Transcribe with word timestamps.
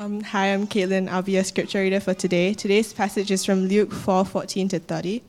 Um, 0.00 0.20
hi, 0.20 0.54
I'm 0.54 0.68
Caitlin. 0.68 1.08
I'll 1.08 1.22
be 1.22 1.32
your 1.32 1.42
scripture 1.42 1.80
reader 1.80 1.98
for 1.98 2.14
today. 2.14 2.54
Today's 2.54 2.92
passage 2.92 3.32
is 3.32 3.44
from 3.44 3.66
Luke 3.66 3.92
4 3.92 4.24
14 4.24 4.68
to 4.68 4.78
30. 4.78 5.24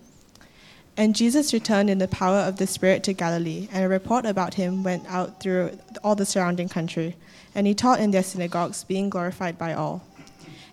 And 0.96 1.16
Jesus 1.16 1.54
returned 1.54 1.90
in 1.90 1.98
the 1.98 2.08
power 2.08 2.38
of 2.38 2.58
the 2.58 2.68
Spirit 2.68 3.02
to 3.06 3.14
Galilee, 3.14 3.68
and 3.72 3.84
a 3.84 3.90
report 3.90 4.28
about 4.28 4.54
him 4.54 4.84
went 4.84 5.08
out 5.08 5.42
through 5.42 5.80
all 6.04 6.14
the 6.14 6.24
surrounding 6.24 6.70
country. 6.70 7.16
And 7.56 7.66
he 7.66 7.74
taught 7.74 8.00
in 8.00 8.12
their 8.12 8.22
synagogues, 8.22 8.84
being 8.84 9.10
glorified 9.10 9.58
by 9.58 9.74
all. 9.74 10.04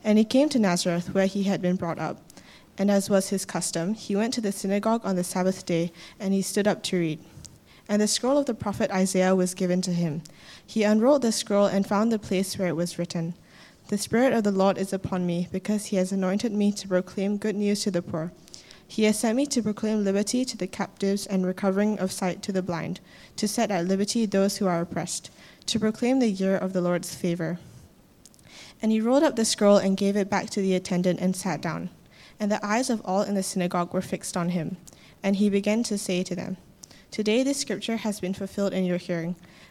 And 0.05 0.19
he 0.19 0.25
came 0.25 0.51
to 0.51 0.59
Nazareth, 0.59 1.15
where 1.15 1.25
he 1.25 1.45
had 1.45 1.63
been 1.63 1.77
brought 1.77 1.99
up. 1.99 2.19
And 2.77 2.91
as 2.91 3.09
was 3.09 3.31
his 3.31 3.47
custom, 3.47 3.95
he 3.95 4.15
went 4.15 4.35
to 4.35 4.43
the 4.43 4.53
synagogue 4.53 5.07
on 5.07 5.17
the 5.17 5.25
Sabbath 5.25 5.65
day, 5.65 5.91
and 6.21 6.35
he 6.35 6.43
stood 6.43 6.69
up 6.69 6.83
to 6.83 6.99
read. 6.99 7.19
And 7.89 8.03
the 8.03 8.09
scroll 8.09 8.37
of 8.37 8.45
the 8.45 8.53
prophet 8.53 8.91
Isaiah 8.91 9.35
was 9.35 9.55
given 9.55 9.81
to 9.81 9.93
him. 9.95 10.21
He 10.67 10.83
unrolled 10.83 11.23
the 11.23 11.33
scroll 11.33 11.65
and 11.65 11.87
found 11.87 12.13
the 12.13 12.19
place 12.19 12.59
where 12.59 12.69
it 12.69 12.77
was 12.77 12.99
written. 12.99 13.33
The 13.89 13.99
Spirit 13.99 14.33
of 14.33 14.43
the 14.43 14.51
Lord 14.51 14.79
is 14.79 14.93
upon 14.93 15.27
me, 15.27 15.47
because 15.53 15.87
he 15.87 15.97
has 15.97 16.11
anointed 16.11 16.51
me 16.51 16.73
to 16.73 16.89
proclaim 16.89 17.37
good 17.37 17.55
news 17.55 17.85
to 17.85 17.93
the 17.93 18.03
poor. 18.03 18.33
He 18.89 19.05
has 19.05 19.21
sent 19.21 19.37
me 19.37 19.47
to 19.47 19.63
proclaim 19.63 20.03
liberty 20.03 20.45
to 20.45 20.57
the 20.57 20.67
captives 20.67 21.25
and 21.25 21.47
recovering 21.47 21.97
of 22.01 22.11
sight 22.11 22.43
to 22.43 22.53
the 22.53 22.63
blind, 22.63 22.99
to 23.37 23.47
set 23.47 23.71
at 23.71 23.87
liberty 23.87 24.27
those 24.27 24.57
who 24.57 24.67
are 24.67 24.81
oppressed, 24.81 25.31
to 25.67 25.79
proclaim 25.79 26.19
the 26.19 26.29
year 26.29 26.57
of 26.57 26.73
the 26.73 26.81
Lord's 26.81 27.15
favor. 27.15 27.61
And 28.83 28.91
he 28.91 29.01
rolled 29.01 29.23
up 29.23 29.37
the 29.37 29.45
scroll 29.45 29.77
and 29.77 29.97
gave 29.97 30.17
it 30.17 30.29
back 30.29 30.51
to 30.51 30.61
the 30.61 30.75
attendant 30.75 31.21
and 31.21 31.37
sat 31.37 31.61
down. 31.61 31.91
And 32.41 32.51
the 32.51 32.65
eyes 32.67 32.91
of 32.91 33.01
all 33.05 33.23
in 33.23 33.37
the 33.37 33.43
synagogue 33.45 33.95
were 33.95 34.03
fixed 34.03 34.37
on 34.37 34.49
him. 34.49 34.79
And 35.23 35.37
he 35.37 35.49
began 35.49 35.85
to 35.85 35.97
say 35.97 36.25
to 36.25 36.35
them, 36.35 36.57
Today 37.13 37.45
this 37.45 37.61
scripture 37.61 37.99
has 37.99 38.19
been 38.19 38.35
fulfilled 38.35 38.73
in 38.73 38.85
your 38.85 38.99
hearing. 38.99 39.37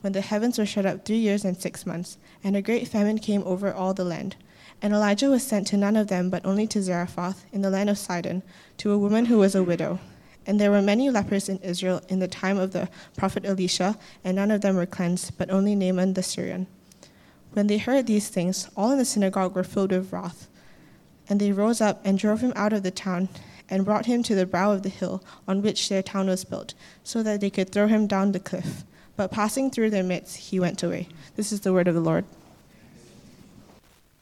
when 0.00 0.12
the 0.12 0.20
heavens 0.20 0.58
were 0.58 0.66
shut 0.66 0.86
up 0.86 1.04
three 1.04 1.18
years 1.18 1.44
and 1.44 1.56
six 1.56 1.86
months, 1.86 2.18
and 2.42 2.56
a 2.56 2.62
great 2.62 2.88
famine 2.88 3.18
came 3.18 3.42
over 3.44 3.72
all 3.72 3.94
the 3.94 4.04
land. 4.04 4.36
And 4.82 4.94
Elijah 4.94 5.28
was 5.28 5.46
sent 5.46 5.66
to 5.68 5.76
none 5.76 5.96
of 5.96 6.08
them, 6.08 6.30
but 6.30 6.44
only 6.44 6.66
to 6.68 6.82
Zarephath, 6.82 7.44
in 7.52 7.60
the 7.60 7.70
land 7.70 7.90
of 7.90 7.98
Sidon, 7.98 8.42
to 8.78 8.92
a 8.92 8.98
woman 8.98 9.26
who 9.26 9.38
was 9.38 9.54
a 9.54 9.62
widow. 9.62 9.98
And 10.46 10.58
there 10.58 10.70
were 10.70 10.80
many 10.80 11.10
lepers 11.10 11.48
in 11.48 11.58
Israel 11.58 12.00
in 12.08 12.18
the 12.18 12.28
time 12.28 12.58
of 12.58 12.72
the 12.72 12.88
prophet 13.16 13.44
Elisha, 13.44 13.98
and 14.24 14.36
none 14.36 14.50
of 14.50 14.62
them 14.62 14.76
were 14.76 14.86
cleansed, 14.86 15.36
but 15.36 15.50
only 15.50 15.74
Naaman 15.74 16.14
the 16.14 16.22
Syrian. 16.22 16.66
When 17.52 17.66
they 17.66 17.78
heard 17.78 18.06
these 18.06 18.28
things, 18.28 18.70
all 18.76 18.92
in 18.92 18.98
the 18.98 19.04
synagogue 19.04 19.54
were 19.54 19.64
filled 19.64 19.92
with 19.92 20.12
wrath. 20.12 20.48
And 21.28 21.40
they 21.40 21.52
rose 21.52 21.80
up 21.80 22.00
and 22.04 22.18
drove 22.18 22.40
him 22.40 22.52
out 22.56 22.72
of 22.72 22.82
the 22.82 22.90
town, 22.90 23.28
and 23.68 23.84
brought 23.84 24.06
him 24.06 24.22
to 24.24 24.34
the 24.34 24.46
brow 24.46 24.72
of 24.72 24.82
the 24.82 24.88
hill 24.88 25.22
on 25.46 25.62
which 25.62 25.88
their 25.88 26.02
town 26.02 26.26
was 26.26 26.44
built, 26.44 26.74
so 27.04 27.22
that 27.22 27.40
they 27.40 27.50
could 27.50 27.70
throw 27.70 27.86
him 27.86 28.06
down 28.06 28.32
the 28.32 28.40
cliff. 28.40 28.84
But 29.20 29.30
passing 29.30 29.70
through 29.70 29.90
their 29.90 30.02
midst, 30.02 30.34
he 30.34 30.58
went 30.58 30.82
away. 30.82 31.06
This 31.36 31.52
is 31.52 31.60
the 31.60 31.74
word 31.74 31.88
of 31.88 31.94
the 31.94 32.00
Lord. 32.00 32.24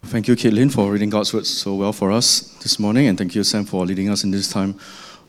Thank 0.02 0.26
you, 0.26 0.34
Caitlin, 0.34 0.72
for 0.72 0.90
reading 0.90 1.08
God's 1.08 1.32
word 1.32 1.46
so 1.46 1.76
well 1.76 1.92
for 1.92 2.10
us 2.10 2.58
this 2.64 2.80
morning, 2.80 3.06
and 3.06 3.16
thank 3.16 3.32
you, 3.36 3.44
Sam, 3.44 3.64
for 3.64 3.86
leading 3.86 4.10
us 4.10 4.24
in 4.24 4.32
this 4.32 4.48
time 4.48 4.74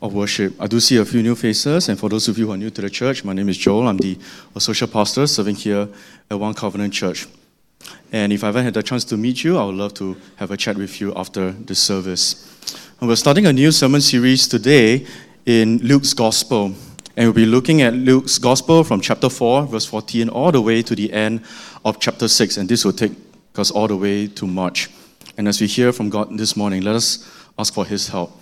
of 0.02 0.12
worship. 0.12 0.60
I 0.60 0.66
do 0.66 0.80
see 0.80 0.96
a 0.96 1.04
few 1.04 1.22
new 1.22 1.36
faces, 1.36 1.88
and 1.88 1.96
for 1.96 2.08
those 2.08 2.26
of 2.26 2.36
you 2.36 2.46
who 2.46 2.52
are 2.52 2.56
new 2.56 2.70
to 2.70 2.82
the 2.82 2.90
church, 2.90 3.22
my 3.22 3.32
name 3.32 3.48
is 3.48 3.56
Joel. 3.56 3.86
I'm 3.86 3.98
the 3.98 4.18
associate 4.56 4.90
pastor 4.90 5.24
serving 5.28 5.54
here 5.54 5.88
at 6.28 6.36
One 6.36 6.54
Covenant 6.54 6.92
Church. 6.92 7.28
And 8.10 8.32
if 8.32 8.42
I 8.42 8.48
ever 8.48 8.64
had 8.64 8.74
the 8.74 8.82
chance 8.82 9.04
to 9.04 9.16
meet 9.16 9.44
you, 9.44 9.56
I 9.56 9.64
would 9.66 9.76
love 9.76 9.94
to 9.94 10.16
have 10.34 10.50
a 10.50 10.56
chat 10.56 10.78
with 10.78 11.00
you 11.00 11.14
after 11.14 11.52
the 11.52 11.76
service. 11.76 12.44
And 12.98 13.08
we're 13.08 13.14
starting 13.14 13.46
a 13.46 13.52
new 13.52 13.70
sermon 13.70 14.00
series 14.00 14.48
today 14.48 15.06
in 15.46 15.78
Luke's 15.78 16.12
Gospel. 16.12 16.74
And 17.20 17.26
we'll 17.26 17.34
be 17.34 17.44
looking 17.44 17.82
at 17.82 17.92
Luke's 17.92 18.38
Gospel 18.38 18.82
from 18.82 19.02
chapter 19.02 19.28
4, 19.28 19.66
verse 19.66 19.84
14, 19.84 20.30
all 20.30 20.50
the 20.50 20.62
way 20.62 20.80
to 20.80 20.94
the 20.94 21.12
end 21.12 21.42
of 21.84 22.00
chapter 22.00 22.26
6. 22.26 22.56
And 22.56 22.66
this 22.66 22.82
will 22.82 22.94
take 22.94 23.12
us 23.56 23.70
all 23.70 23.86
the 23.86 23.96
way 23.98 24.26
to 24.28 24.46
March. 24.46 24.88
And 25.36 25.46
as 25.46 25.60
we 25.60 25.66
hear 25.66 25.92
from 25.92 26.08
God 26.08 26.38
this 26.38 26.56
morning, 26.56 26.80
let 26.80 26.94
us 26.94 27.30
ask 27.58 27.74
for 27.74 27.84
His 27.84 28.08
help 28.08 28.32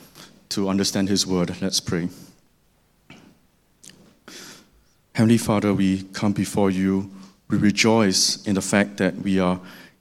to 0.51 0.69
understand 0.69 1.09
His 1.09 1.27
word. 1.27 1.61
Let's 1.61 1.81
pray. 1.81 2.09
Heavenly 5.13 5.39
Father, 5.39 5.75
we 5.75 6.05
come 6.13 6.33
before 6.33 6.71
you. 6.71 7.11
We 7.49 7.59
rejoice 7.59 8.47
in 8.47 8.55
the 8.55 8.63
fact 8.63 8.99
that 8.99 9.17
we 9.17 9.41
are 9.41 9.59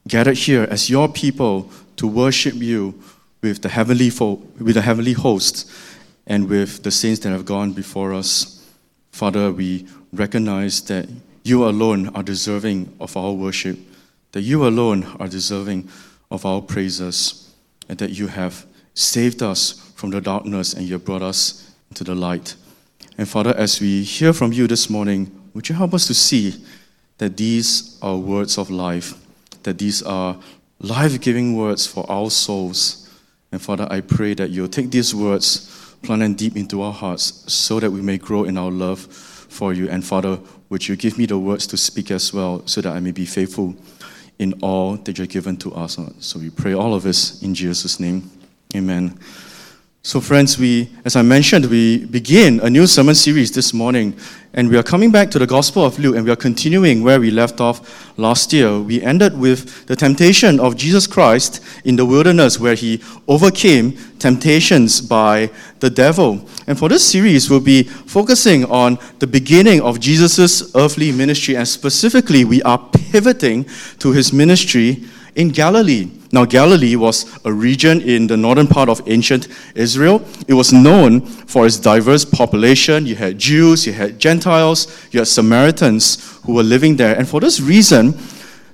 gathered 0.08 0.38
here 0.38 0.68
as 0.70 0.88
your 0.88 1.09
people 1.09 1.72
to 1.96 2.06
worship 2.06 2.54
you 2.54 3.02
with 3.42 3.64
the 3.64 3.70
heavenly, 3.70 4.12
fo- 4.12 4.36
with 4.59 4.76
the 4.76 4.84
heavenly 4.84 5.14
host 5.14 5.68
and 6.28 6.48
with 6.48 6.84
the 6.84 6.92
saints 6.92 7.22
that 7.22 7.32
have 7.32 7.46
gone 7.46 7.74
before 7.74 8.14
us. 8.14 8.56
Father, 9.17 9.51
we 9.51 9.88
recognize 10.13 10.79
that 10.81 11.09
you 11.41 11.67
alone 11.67 12.09
are 12.09 12.22
deserving 12.22 12.94
of 13.00 13.17
our 13.17 13.33
worship, 13.33 13.79
that 14.31 14.41
you 14.41 14.67
alone 14.67 15.05
are 15.19 15.28
deserving 15.28 15.89
of 16.29 16.45
our 16.45 16.61
praises, 16.61 17.51
and 17.89 17.97
that 17.97 18.11
you 18.11 18.28
have 18.28 18.67
saved 18.94 19.41
us 19.41 19.91
from 19.95 20.11
the 20.11 20.22
darkness 20.22 20.75
and 20.75 20.85
you 20.85 20.94
have 20.94 21.03
brought 21.03 21.23
us 21.23 21.73
into 21.89 22.03
the 22.03 22.13
light. 22.13 22.53
And 23.17 23.28
Father, 23.28 23.55
as 23.57 23.81
we 23.81 24.03
hear 24.03 24.33
from 24.33 24.53
you 24.53 24.67
this 24.67 24.88
morning, 24.88 25.31
would 25.55 25.67
you 25.67 25.73
help 25.73 25.95
us 25.95 26.05
to 26.05 26.13
see 26.13 26.63
that 27.17 27.38
these 27.38 27.97
are 28.03 28.17
words 28.17 28.59
of 28.59 28.69
life, 28.69 29.16
that 29.63 29.79
these 29.79 30.03
are 30.03 30.38
life 30.79 31.19
giving 31.22 31.57
words 31.57 31.88
for 31.88 32.05
our 32.07 32.29
souls. 32.29 33.09
And 33.51 33.59
Father, 33.59 33.88
I 33.89 34.01
pray 34.01 34.35
that 34.35 34.51
you'll 34.51 34.67
take 34.67 34.91
these 34.91 35.16
words 35.16 35.77
plant 36.02 36.22
them 36.22 36.34
deep 36.34 36.56
into 36.56 36.81
our 36.81 36.94
hearts 36.94 37.44
so 37.52 37.80
that 37.80 37.91
we 37.91 38.02
may 38.02 38.18
grow 38.18 38.44
in 38.44 38.58
our 38.58 38.72
love 38.72 39.00
for 39.02 39.74
you. 39.74 39.90
And 39.90 40.06
Father, 40.06 40.40
would 40.69 40.88
you 40.88 40.96
give 40.96 41.18
me 41.18 41.25
the 41.25 41.38
words 41.38 41.68
to 41.68 41.78
speak 41.78 42.12
as 42.12 42.34
well 42.34 42.62
so 42.66 42.81
that 42.81 42.96
I 42.96 43.00
may 43.00 43.12
be 43.12 43.25
faithful 43.25 43.75
in 44.40 44.53
all 44.62 44.97
that 44.97 45.18
you've 45.18 45.30
given 45.30 45.58
to 45.58 45.74
us? 45.74 46.00
So 46.19 46.40
we 46.40 46.50
pray 46.50 46.74
all 46.74 46.94
of 46.94 47.03
this 47.03 47.41
in 47.41 47.56
Jesus' 47.56 48.00
name. 48.00 48.30
Amen. 48.75 49.18
So, 50.03 50.22
friends, 50.22 50.58
we, 50.58 50.90
as 51.03 51.18
I 51.18 51.22
mentioned, 51.22 51.66
we 51.66 52.06
begin 52.06 52.62
a 52.62 52.69
new 52.69 52.88
sermon 52.88 53.14
series 53.14 53.52
this 53.52 53.74
morning, 53.74 54.18
and 54.57 54.72
we 54.72 54.75
are 54.75 54.81
coming 54.81 55.12
back 55.12 55.29
to 55.29 55.38
the 55.38 55.45
Gospel 55.45 55.85
of 55.85 56.00
Luke, 56.00 56.16
and 56.16 56.25
we 56.25 56.31
are 56.31 56.35
continuing 56.35 57.03
where 57.03 57.19
we 57.19 57.29
left 57.29 57.62
off 57.62 58.18
last 58.18 58.51
year. 58.51 58.79
We 58.79 59.03
ended 59.03 59.38
with 59.38 59.85
the 59.85 59.95
temptation 59.95 60.59
of 60.59 60.75
Jesus 60.75 61.06
Christ 61.06 61.63
in 61.85 61.95
the 61.95 62.07
wilderness, 62.07 62.59
where 62.59 62.73
he 62.73 63.00
overcame 63.28 63.96
temptations 64.17 65.00
by 65.00 65.51
the 65.79 65.91
devil. 65.91 66.44
And 66.66 66.75
for 66.75 66.90
this 66.90 67.07
series, 67.07 67.51
we'll 67.51 67.59
be 67.59 67.84
focusing 67.84 68.66
on 68.66 68.97
the 69.19 69.28
beginning 69.28 69.79
of 69.79 70.00
Jesus' 70.00 70.75
earthly 70.75 71.12
ministry, 71.12 71.56
and 71.56 71.67
specifically, 71.67 72.44
we 72.44 72.63
are 72.63 72.79
pivoting 73.12 73.67
to 74.00 74.12
his 74.12 74.34
ministry 74.34 75.03
in 75.38 75.50
Galilee. 75.50 76.09
Now, 76.34 76.44
Galilee 76.44 76.98
was 76.98 77.25
a 77.46 77.53
region 77.53 78.02
in 78.02 78.28
the 78.28 78.36
northern 78.36 78.68
part 78.68 78.90
of 78.90 79.02
ancient 79.08 79.48
Israel. 79.75 80.22
It 80.48 80.56
was 80.56 80.74
known 80.74 81.22
for 81.22 81.66
its 81.66 81.78
diverse 81.78 82.25
population. 82.25 83.06
You 83.06 83.16
had 83.16 83.38
Jews, 83.38 83.88
you 83.88 83.94
had 83.94 84.20
Gentiles, 84.20 84.88
you 85.12 85.20
had 85.20 85.28
Samaritans 85.28 86.40
who 86.44 86.53
were 86.53 86.64
living 86.64 86.97
there. 86.97 87.16
And 87.16 87.30
for 87.30 87.40
this 87.40 87.62
reason, 87.62 88.18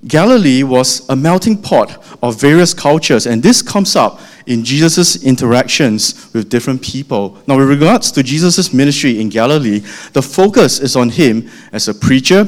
Galilee 0.08 0.64
was 0.64 1.08
a 1.10 1.16
melting 1.16 1.62
pot 1.62 2.04
of 2.24 2.42
various 2.42 2.74
cultures. 2.74 3.28
And 3.28 3.44
this 3.44 3.62
comes 3.62 3.96
up 3.96 4.20
in 4.48 4.64
Jesus' 4.64 5.24
interactions 5.24 6.34
with 6.34 6.50
different 6.50 6.82
people. 6.82 7.38
Now, 7.46 7.58
with 7.58 7.70
regards 7.70 8.12
to 8.14 8.24
Jesus' 8.24 8.74
ministry 8.74 9.20
in 9.20 9.30
Galilee, 9.30 9.82
the 10.14 10.22
focus 10.22 10.80
is 10.80 10.96
on 10.96 11.10
him 11.10 11.50
as 11.72 11.88
a 11.88 11.94
preacher, 11.94 12.48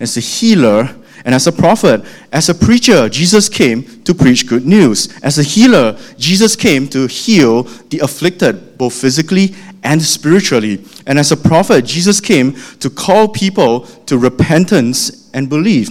as 0.00 0.16
a 0.16 0.20
healer, 0.20 0.94
and 1.26 1.34
as 1.34 1.48
a 1.48 1.52
prophet, 1.52 2.04
as 2.30 2.48
a 2.48 2.54
preacher, 2.54 3.08
Jesus 3.08 3.48
came 3.48 3.82
to 4.04 4.14
preach 4.14 4.46
good 4.46 4.64
news. 4.64 5.12
As 5.24 5.40
a 5.40 5.42
healer, 5.42 5.98
Jesus 6.16 6.54
came 6.54 6.86
to 6.90 7.08
heal 7.08 7.64
the 7.90 7.98
afflicted, 7.98 8.78
both 8.78 8.94
physically 8.94 9.56
and 9.82 10.00
spiritually. 10.00 10.84
And 11.04 11.18
as 11.18 11.32
a 11.32 11.36
prophet, 11.36 11.84
Jesus 11.84 12.20
came 12.20 12.52
to 12.78 12.88
call 12.88 13.26
people 13.26 13.80
to 14.06 14.16
repentance 14.16 15.28
and 15.34 15.48
belief. 15.48 15.90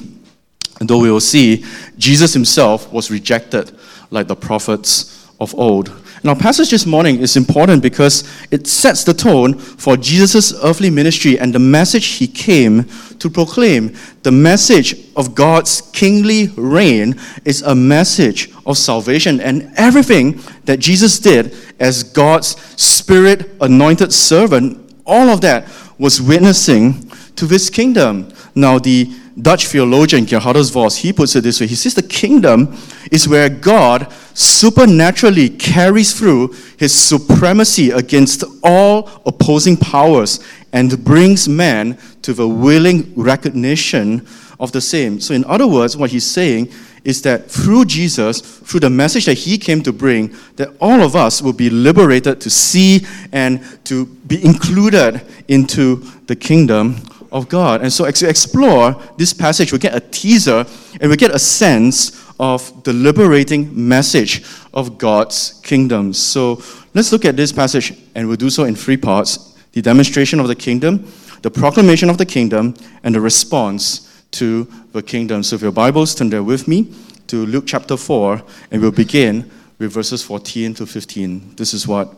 And 0.79 0.89
though 0.89 0.99
we 0.99 1.11
will 1.11 1.19
see, 1.19 1.65
Jesus 1.97 2.33
himself 2.33 2.89
was 2.93 3.11
rejected 3.11 3.77
like 4.11 4.27
the 4.27 4.37
prophets 4.37 5.24
of 5.39 5.53
old. 5.55 5.91
Our 6.25 6.35
passage 6.35 6.71
this 6.71 6.87
morning 6.87 7.19
is 7.19 7.37
important 7.37 7.83
because 7.83 8.23
it 8.49 8.65
sets 8.65 9.03
the 9.03 9.13
tone 9.13 9.53
for 9.53 9.95
Jesus' 9.95 10.53
earthly 10.63 10.89
ministry 10.89 11.37
and 11.37 11.53
the 11.53 11.59
message 11.59 12.05
he 12.05 12.25
came 12.25 12.85
to 13.19 13.29
proclaim. 13.29 13.95
The 14.23 14.31
message 14.31 14.95
of 15.15 15.35
God's 15.35 15.81
kingly 15.93 16.47
reign 16.55 17.19
is 17.43 17.61
a 17.61 17.75
message 17.75 18.51
of 18.65 18.77
salvation, 18.77 19.39
and 19.39 19.71
everything 19.75 20.41
that 20.63 20.79
Jesus 20.79 21.19
did 21.19 21.55
as 21.79 22.01
God's 22.01 22.55
spirit 22.81 23.51
anointed 23.61 24.11
servant, 24.11 24.95
all 25.05 25.29
of 25.29 25.41
that 25.41 25.67
was 25.99 26.19
witnessing 26.19 27.11
to 27.35 27.45
this 27.45 27.69
kingdom. 27.69 28.33
Now, 28.55 28.79
the 28.79 29.13
Dutch 29.39 29.67
theologian 29.67 30.25
Geerhardus 30.25 30.71
Vos, 30.71 30.95
he 30.95 31.11
puts 31.11 31.35
it 31.35 31.41
this 31.41 31.59
way. 31.59 31.67
He 31.67 31.75
says 31.75 31.93
the 31.93 32.03
kingdom 32.03 32.77
is 33.11 33.27
where 33.27 33.49
God 33.49 34.11
supernaturally 34.33 35.49
carries 35.49 36.17
through 36.17 36.55
his 36.77 36.93
supremacy 36.93 37.91
against 37.91 38.45
all 38.63 39.21
opposing 39.25 39.75
powers 39.75 40.39
and 40.71 41.03
brings 41.03 41.49
man 41.49 41.97
to 42.21 42.33
the 42.33 42.47
willing 42.47 43.13
recognition 43.15 44.25
of 44.59 44.71
the 44.71 44.81
same. 44.81 45.19
So, 45.19 45.33
in 45.33 45.43
other 45.45 45.67
words, 45.67 45.97
what 45.97 46.11
he's 46.11 46.25
saying 46.25 46.71
is 47.03 47.21
that 47.21 47.51
through 47.51 47.85
Jesus, 47.85 48.39
through 48.41 48.79
the 48.79 48.89
message 48.89 49.25
that 49.25 49.37
he 49.37 49.57
came 49.57 49.83
to 49.83 49.93
bring, 49.93 50.35
that 50.55 50.73
all 50.79 51.01
of 51.01 51.15
us 51.15 51.41
will 51.41 51.53
be 51.53 51.69
liberated 51.69 52.41
to 52.41 52.49
see 52.49 53.05
and 53.31 53.63
to 53.85 54.05
be 54.05 54.43
included 54.43 55.21
into 55.47 55.97
the 56.27 56.35
kingdom 56.35 56.95
of 57.31 57.49
God. 57.49 57.81
And 57.81 57.91
so, 57.91 58.05
as 58.05 58.21
we 58.21 58.29
explore 58.29 58.95
this 59.17 59.33
passage, 59.33 59.71
we 59.71 59.79
get 59.79 59.95
a 59.95 59.99
teaser 59.99 60.65
and 60.99 61.09
we 61.09 61.17
get 61.17 61.31
a 61.31 61.39
sense 61.39 62.23
of 62.39 62.83
the 62.83 62.93
liberating 62.93 63.69
message 63.87 64.45
of 64.73 64.97
God's 64.97 65.59
kingdom. 65.63 66.13
So, 66.13 66.61
let's 66.93 67.11
look 67.11 67.25
at 67.25 67.35
this 67.35 67.51
passage, 67.51 67.93
and 68.15 68.27
we'll 68.27 68.37
do 68.37 68.49
so 68.49 68.63
in 68.63 68.75
three 68.75 68.97
parts 68.97 69.53
the 69.71 69.81
demonstration 69.81 70.39
of 70.39 70.47
the 70.47 70.55
kingdom, 70.55 71.11
the 71.41 71.51
proclamation 71.51 72.09
of 72.09 72.17
the 72.17 72.25
kingdom, 72.25 72.73
and 73.03 73.13
the 73.13 73.21
response 73.21 74.23
to 74.31 74.63
the 74.93 75.03
kingdom. 75.03 75.43
So, 75.43 75.55
if 75.55 75.61
your 75.61 75.71
Bibles, 75.71 76.15
turn 76.15 76.29
there 76.29 76.43
with 76.43 76.67
me 76.67 76.93
to 77.27 77.45
Luke 77.45 77.65
chapter 77.67 77.97
4, 77.97 78.41
and 78.71 78.81
we'll 78.81 78.91
begin 78.91 79.49
with 79.79 79.91
verses 79.91 80.23
14 80.23 80.73
to 80.75 80.85
15. 80.85 81.55
This 81.55 81.73
is 81.73 81.87
what 81.87 82.13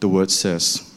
the 0.00 0.08
word 0.08 0.30
says. 0.30 0.90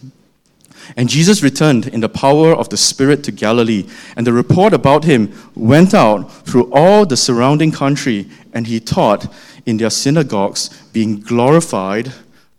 And 0.96 1.10
Jesus 1.10 1.44
returned 1.44 1.88
in 1.88 2.00
the 2.00 2.10
power 2.10 2.54
of 2.54 2.70
the 2.70 2.78
Spirit 2.78 3.24
to 3.26 3.32
Galilee, 3.32 3.88
and 4.16 4.26
the 4.26 4.34
report 4.34 4.74
about 4.74 5.04
him 5.04 5.34
went 5.56 5.94
out 5.94 6.32
through 6.46 6.72
all 6.74 7.06
the 7.06 7.18
surrounding 7.18 7.72
country, 7.72 8.28
and 8.54 8.68
he 8.68 8.80
taught 8.80 9.34
in 9.66 9.78
their 9.78 9.90
synagogues, 9.90 10.70
being 10.92 11.20
glorified 11.20 12.12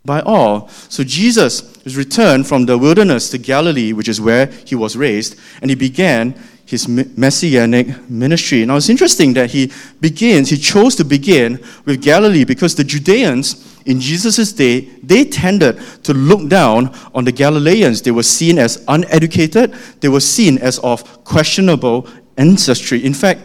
by 0.05 0.21
all. 0.21 0.67
So 0.89 1.03
Jesus 1.03 1.83
was 1.83 1.95
returned 1.97 2.47
from 2.47 2.65
the 2.65 2.77
wilderness 2.77 3.29
to 3.29 3.37
Galilee, 3.37 3.93
which 3.93 4.07
is 4.07 4.19
where 4.19 4.47
he 4.65 4.75
was 4.75 4.95
raised, 4.95 5.39
and 5.61 5.69
he 5.69 5.75
began 5.75 6.35
his 6.65 6.87
messianic 6.87 8.09
ministry. 8.09 8.65
Now 8.65 8.77
it's 8.77 8.89
interesting 8.89 9.33
that 9.33 9.51
he 9.51 9.71
begins, 9.99 10.49
he 10.49 10.57
chose 10.57 10.95
to 10.95 11.03
begin 11.03 11.59
with 11.85 12.01
Galilee 12.01 12.45
because 12.45 12.75
the 12.75 12.83
Judeans 12.83 13.72
in 13.85 13.99
Jesus' 13.99 14.53
day, 14.53 14.81
they 15.03 15.25
tended 15.25 15.79
to 16.03 16.13
look 16.13 16.47
down 16.49 16.93
on 17.13 17.25
the 17.25 17.31
Galileans. 17.31 18.01
They 18.01 18.11
were 18.11 18.23
seen 18.23 18.57
as 18.59 18.83
uneducated, 18.87 19.73
they 19.99 20.09
were 20.09 20.19
seen 20.19 20.57
as 20.59 20.79
of 20.79 21.23
questionable 21.23 22.07
ancestry. 22.37 23.03
In 23.03 23.13
fact, 23.13 23.41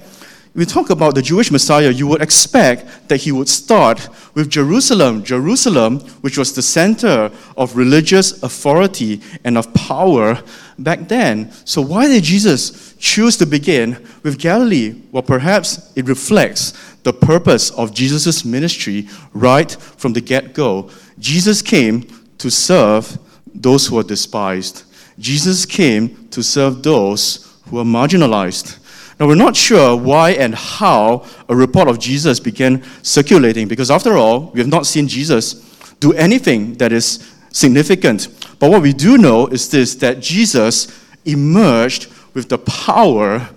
we 0.54 0.64
talk 0.64 0.90
about 0.90 1.14
the 1.14 1.22
Jewish 1.22 1.52
Messiah, 1.52 1.90
you 1.90 2.06
would 2.08 2.22
expect 2.22 3.08
that 3.08 3.18
he 3.18 3.30
would 3.30 3.48
start 3.48 4.08
with 4.34 4.50
Jerusalem. 4.50 5.22
Jerusalem, 5.22 6.00
which 6.22 6.36
was 6.36 6.52
the 6.52 6.62
center 6.62 7.30
of 7.56 7.76
religious 7.76 8.42
authority 8.42 9.20
and 9.44 9.56
of 9.56 9.72
power 9.74 10.42
back 10.78 11.06
then. 11.06 11.52
So, 11.64 11.80
why 11.82 12.08
did 12.08 12.24
Jesus 12.24 12.87
choose 12.98 13.36
to 13.38 13.46
begin 13.46 14.04
with 14.22 14.38
Galilee? 14.38 15.00
Well, 15.12 15.22
perhaps 15.22 15.92
it 15.96 16.06
reflects 16.06 16.72
the 17.02 17.12
purpose 17.12 17.70
of 17.70 17.94
Jesus' 17.94 18.44
ministry 18.44 19.08
right 19.32 19.70
from 19.70 20.12
the 20.12 20.20
get 20.20 20.54
go. 20.54 20.90
Jesus 21.18 21.62
came 21.62 22.06
to 22.38 22.50
serve 22.50 23.18
those 23.54 23.86
who 23.86 23.98
are 23.98 24.04
despised, 24.04 24.84
Jesus 25.18 25.66
came 25.66 26.28
to 26.28 26.42
serve 26.42 26.82
those 26.82 27.56
who 27.68 27.78
are 27.78 27.84
marginalized. 27.84 28.78
Now, 29.18 29.26
we're 29.26 29.34
not 29.34 29.56
sure 29.56 29.96
why 29.96 30.30
and 30.30 30.54
how 30.54 31.26
a 31.48 31.56
report 31.56 31.88
of 31.88 31.98
Jesus 31.98 32.38
began 32.38 32.84
circulating 33.02 33.66
because, 33.66 33.90
after 33.90 34.16
all, 34.16 34.50
we 34.52 34.60
have 34.60 34.68
not 34.68 34.86
seen 34.86 35.08
Jesus 35.08 35.54
do 35.98 36.12
anything 36.12 36.74
that 36.74 36.92
is 36.92 37.28
significant. 37.50 38.28
But 38.60 38.70
what 38.70 38.82
we 38.82 38.92
do 38.92 39.18
know 39.18 39.48
is 39.48 39.68
this 39.68 39.96
that 39.96 40.20
Jesus 40.20 40.86
emerged 41.24 42.06
with 42.34 42.48
the 42.48 42.58
power 42.58 43.48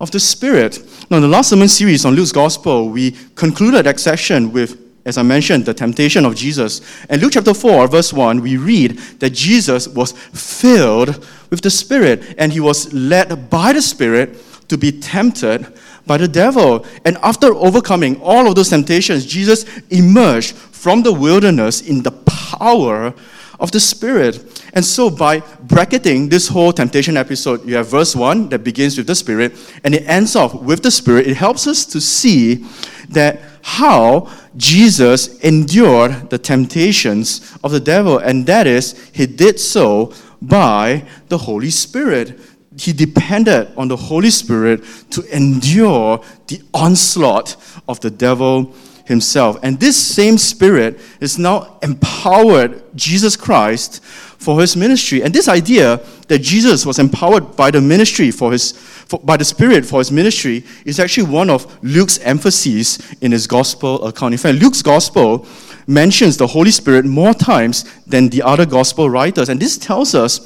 of 0.00 0.10
the 0.10 0.20
Spirit. 0.20 0.80
Now, 1.10 1.18
in 1.18 1.22
the 1.22 1.28
last 1.28 1.50
sermon 1.50 1.68
series 1.68 2.04
on 2.04 2.14
Luke's 2.14 2.32
Gospel, 2.32 2.88
we 2.88 3.12
concluded 3.34 3.86
that 3.86 4.00
section 4.00 4.52
with, 4.52 4.80
as 5.04 5.18
I 5.18 5.22
mentioned, 5.22 5.64
the 5.64 5.74
temptation 5.74 6.24
of 6.24 6.34
Jesus. 6.34 6.80
And 7.08 7.22
Luke 7.22 7.32
chapter 7.34 7.54
4, 7.54 7.88
verse 7.88 8.12
1, 8.12 8.40
we 8.40 8.56
read 8.56 8.98
that 9.20 9.30
Jesus 9.30 9.88
was 9.88 10.12
filled 10.12 11.26
with 11.50 11.60
the 11.60 11.70
Spirit 11.70 12.34
and 12.38 12.52
he 12.52 12.60
was 12.60 12.92
led 12.92 13.48
by 13.50 13.72
the 13.72 13.82
Spirit 13.82 14.36
to 14.68 14.76
be 14.78 14.92
tempted 14.92 15.72
by 16.06 16.16
the 16.16 16.28
devil. 16.28 16.84
And 17.04 17.16
after 17.18 17.54
overcoming 17.54 18.20
all 18.20 18.46
of 18.48 18.54
those 18.54 18.70
temptations, 18.70 19.24
Jesus 19.24 19.64
emerged 19.90 20.54
from 20.54 21.02
the 21.02 21.12
wilderness 21.12 21.80
in 21.80 22.02
the 22.02 22.10
power 22.10 23.14
of 23.64 23.72
the 23.72 23.80
Spirit. 23.80 24.62
And 24.74 24.84
so, 24.84 25.08
by 25.08 25.40
bracketing 25.62 26.28
this 26.28 26.46
whole 26.48 26.70
temptation 26.70 27.16
episode, 27.16 27.66
you 27.66 27.74
have 27.76 27.88
verse 27.88 28.14
1 28.14 28.50
that 28.50 28.58
begins 28.62 28.98
with 28.98 29.06
the 29.06 29.14
Spirit 29.14 29.52
and 29.82 29.94
it 29.94 30.06
ends 30.06 30.36
off 30.36 30.54
with 30.54 30.82
the 30.82 30.90
Spirit. 30.90 31.26
It 31.26 31.36
helps 31.36 31.66
us 31.66 31.86
to 31.86 32.00
see 32.00 32.66
that 33.08 33.40
how 33.62 34.30
Jesus 34.58 35.38
endured 35.40 36.28
the 36.28 36.38
temptations 36.38 37.56
of 37.64 37.72
the 37.72 37.80
devil, 37.80 38.18
and 38.18 38.46
that 38.46 38.66
is, 38.66 39.10
he 39.14 39.26
did 39.26 39.58
so 39.58 40.12
by 40.42 41.02
the 41.28 41.38
Holy 41.38 41.70
Spirit 41.70 42.38
he 42.76 42.92
depended 42.92 43.68
on 43.76 43.86
the 43.86 43.96
Holy 43.96 44.30
Spirit 44.30 44.82
to 45.10 45.22
endure 45.34 46.20
the 46.48 46.60
onslaught 46.74 47.56
of 47.86 48.00
the 48.00 48.10
devil 48.10 48.74
himself. 49.04 49.58
And 49.62 49.78
this 49.78 49.96
same 49.96 50.38
Spirit 50.38 50.98
is 51.20 51.38
now 51.38 51.78
empowered 51.82 52.82
Jesus 52.94 53.36
Christ 53.36 54.02
for 54.02 54.60
his 54.60 54.76
ministry. 54.76 55.22
And 55.22 55.34
this 55.34 55.48
idea 55.48 56.00
that 56.28 56.40
Jesus 56.40 56.84
was 56.84 56.98
empowered 56.98 57.56
by 57.56 57.70
the 57.70 57.80
ministry 57.80 58.30
for 58.30 58.52
his 58.52 58.72
for, 58.72 59.18
by 59.20 59.36
the 59.36 59.44
Spirit 59.44 59.84
for 59.84 60.00
his 60.00 60.10
ministry 60.10 60.64
is 60.84 60.98
actually 60.98 61.30
one 61.30 61.50
of 61.50 61.66
Luke's 61.82 62.18
emphases 62.18 62.98
in 63.20 63.32
his 63.32 63.46
gospel 63.46 64.06
account. 64.06 64.34
In 64.34 64.38
fact, 64.38 64.58
Luke's 64.58 64.82
gospel 64.82 65.46
mentions 65.86 66.36
the 66.36 66.46
Holy 66.46 66.70
Spirit 66.70 67.04
more 67.04 67.34
times 67.34 67.84
than 68.06 68.28
the 68.28 68.42
other 68.42 68.64
gospel 68.64 69.10
writers. 69.10 69.48
And 69.48 69.60
this 69.60 69.76
tells 69.76 70.14
us 70.14 70.40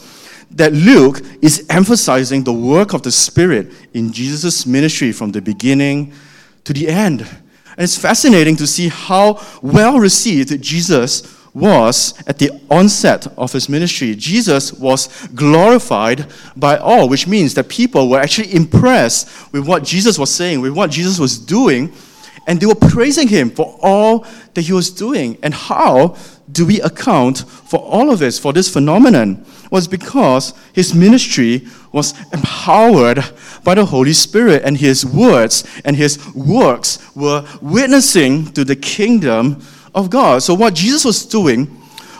that 0.50 0.73
Luke 0.73 1.21
is 1.43 1.67
emphasizing 1.69 2.43
the 2.43 2.53
work 2.53 2.95
of 2.95 3.03
the 3.03 3.12
Spirit 3.12 3.73
in 3.95 4.12
Jesus' 4.12 4.67
ministry 4.67 5.12
from 5.12 5.33
the 5.33 5.43
beginning 5.43 6.12
to 6.65 6.73
the 6.73 6.88
end. 6.88 7.27
And 7.78 7.85
it's 7.85 7.97
fascinating 7.97 8.56
to 8.56 8.66
see 8.66 8.88
how 8.88 9.40
well 9.62 10.00
received 10.00 10.61
Jesus 10.61 11.32
was 11.54 12.12
at 12.26 12.40
the 12.40 12.50
onset 12.68 13.28
of 13.38 13.52
his 13.52 13.68
ministry. 13.68 14.16
Jesus 14.16 14.73
was 14.73 15.28
glorified 15.28 16.26
by 16.56 16.76
all, 16.76 17.08
which 17.08 17.28
means 17.28 17.54
that 17.54 17.68
people 17.68 18.11
were 18.11 18.18
actually 18.18 18.52
impressed 18.52 19.52
with 19.52 19.64
what 19.64 19.85
Jesus 19.85 20.18
was 20.18 20.35
saying, 20.35 20.61
with 20.61 20.73
what 20.73 20.90
Jesus 20.90 21.20
was 21.20 21.38
doing, 21.38 21.92
and 22.49 22.61
they 22.61 22.66
were 22.66 22.75
praising 22.75 23.28
him 23.28 23.49
for 23.49 23.78
all 23.80 24.26
that 24.54 24.62
he 24.62 24.73
was 24.73 24.90
doing. 24.90 25.38
And 25.44 25.54
how 25.54 26.16
do 26.50 26.66
we 26.66 26.80
account 26.80 27.44
for 27.49 27.78
all 27.78 28.11
of 28.11 28.18
this, 28.18 28.40
for 28.40 28.52
this 28.52 28.68
phenomenon? 28.68 29.47
Was 29.70 29.87
because 29.87 30.52
his 30.73 30.94
ministry 30.94 31.68
was 31.92 32.14
empowered 32.33 33.25
by 33.64 33.75
the 33.75 33.85
Holy 33.85 34.12
Spirit, 34.12 34.62
and 34.64 34.76
his 34.76 35.04
words 35.04 35.64
and 35.85 35.97
his 35.97 36.18
works 36.35 36.99
were 37.14 37.47
witnessing 37.61 38.47
to 38.52 38.64
the 38.64 38.76
kingdom 38.76 39.62
of 39.95 40.11
God. 40.11 40.42
So, 40.42 40.54
what 40.54 40.75
Jesus 40.75 41.04
was 41.04 41.26
doing 41.26 41.75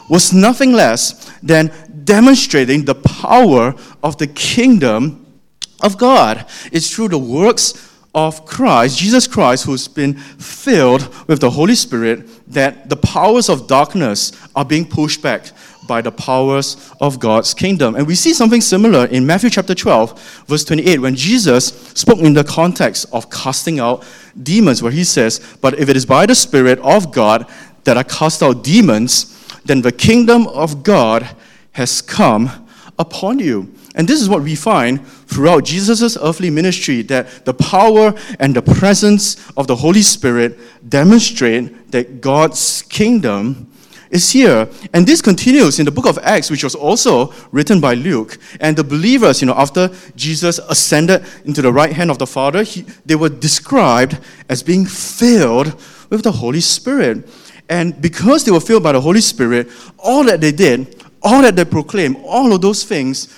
was 0.09 0.33
nothing 0.33 0.73
less 0.73 1.31
than 1.43 1.73
demonstrating 2.05 2.85
the 2.85 2.95
power 2.95 3.75
of 4.03 4.17
the 4.17 4.27
kingdom 4.27 5.27
of 5.83 5.99
God. 5.99 6.47
It's 6.73 6.95
through 6.95 7.09
the 7.09 7.19
works 7.19 7.89
of 8.15 8.47
Christ, 8.47 8.99
Jesus 8.99 9.27
Christ, 9.27 9.65
who's 9.65 9.87
been 9.87 10.15
filled 10.15 11.09
with 11.29 11.41
the 11.41 11.51
Holy 11.51 11.75
Spirit, 11.75 12.27
that 12.53 12.89
the 12.89 12.97
powers 12.97 13.49
of 13.49 13.67
darkness 13.67 14.33
are 14.57 14.65
being 14.65 14.87
pushed 14.87 15.23
back 15.23 15.53
by 15.89 16.01
the 16.01 16.13
powers 16.13 16.93
of 17.01 17.19
God's 17.19 17.53
kingdom. 17.53 17.97
And 17.97 18.07
we 18.07 18.15
see 18.15 18.33
something 18.33 18.61
similar 18.61 19.07
in 19.07 19.27
Matthew 19.27 19.51
chapter 19.51 19.75
12, 19.75 20.45
verse 20.47 20.65
28, 20.65 21.01
when 21.01 21.17
Jesus 21.17 21.67
spoke 21.95 22.21
in 22.21 22.35
the 22.35 22.45
context 22.45 23.07
of 23.13 23.29
casting 23.31 23.81
out 23.81 24.07
demons, 24.41 24.81
where 24.81 24.93
he 24.93 25.03
says, 25.03 25.41
But 25.61 25.79
if 25.81 25.89
it 25.89 25.97
is 25.97 26.07
by 26.07 26.27
the 26.27 26.37
Spirit 26.37 26.79
of 26.79 27.11
God, 27.11 27.51
that 27.83 27.97
I 27.97 28.05
cast 28.05 28.43
out 28.43 28.63
demons, 28.63 29.35
then 29.65 29.83
the 29.83 29.91
kingdom 29.91 30.47
of 30.47 30.85
God 30.85 31.29
has 31.73 32.01
come 32.01 32.67
upon 32.99 33.39
you. 33.39 33.75
And 33.95 34.07
this 34.07 34.21
is 34.21 34.29
what 34.29 34.43
we 34.43 34.55
find 34.55 35.05
throughout 35.27 35.65
Jesus' 35.65 36.17
earthly 36.17 36.51
ministry 36.51 37.03
that 37.03 37.45
the 37.45 37.55
power 37.55 38.15
and 38.39 38.55
the 38.55 38.63
presence 38.63 39.51
of 39.57 39.67
the 39.67 39.75
Holy 39.77 40.03
Spirit 40.03 40.59
demonstrate 40.89 41.91
that 41.91 42.21
God's 42.21 42.83
kingdom 42.83 43.71
is 44.11 44.31
here. 44.31 44.69
And 44.93 45.07
this 45.07 45.21
continues 45.21 45.79
in 45.79 45.85
the 45.85 45.91
book 45.91 46.07
of 46.07 46.19
Acts, 46.23 46.51
which 46.51 46.65
was 46.65 46.75
also 46.75 47.33
written 47.53 47.81
by 47.81 47.95
Luke. 47.95 48.39
And 48.61 48.77
the 48.77 48.85
believers, 48.85 49.41
you 49.41 49.47
know, 49.47 49.55
after 49.55 49.91
Jesus 50.17 50.59
ascended 50.59 51.25
into 51.45 51.63
the 51.63 51.73
right 51.73 51.93
hand 51.93 52.11
of 52.11 52.19
the 52.19 52.27
Father, 52.27 52.63
he, 52.63 52.83
they 53.05 53.15
were 53.17 53.29
described 53.29 54.19
as 54.49 54.63
being 54.63 54.87
filled 54.87 55.75
with 56.11 56.23
the 56.23 56.33
Holy 56.33 56.61
Spirit. 56.61 57.29
And 57.69 58.01
because 58.01 58.45
they 58.45 58.51
were 58.51 58.61
filled 58.61 58.83
by 58.83 58.93
the 58.93 59.01
Holy 59.01 59.21
Spirit, 59.21 59.69
all 59.99 60.25
that 60.25 60.41
they 60.41 60.53
did, 60.53 61.05
all 61.23 61.43
that 61.43 61.57
they 61.57 61.65
proclaimed, 61.65 62.17
all 62.25 62.53
of 62.53 62.63
those 62.63 62.85
things 62.85 63.35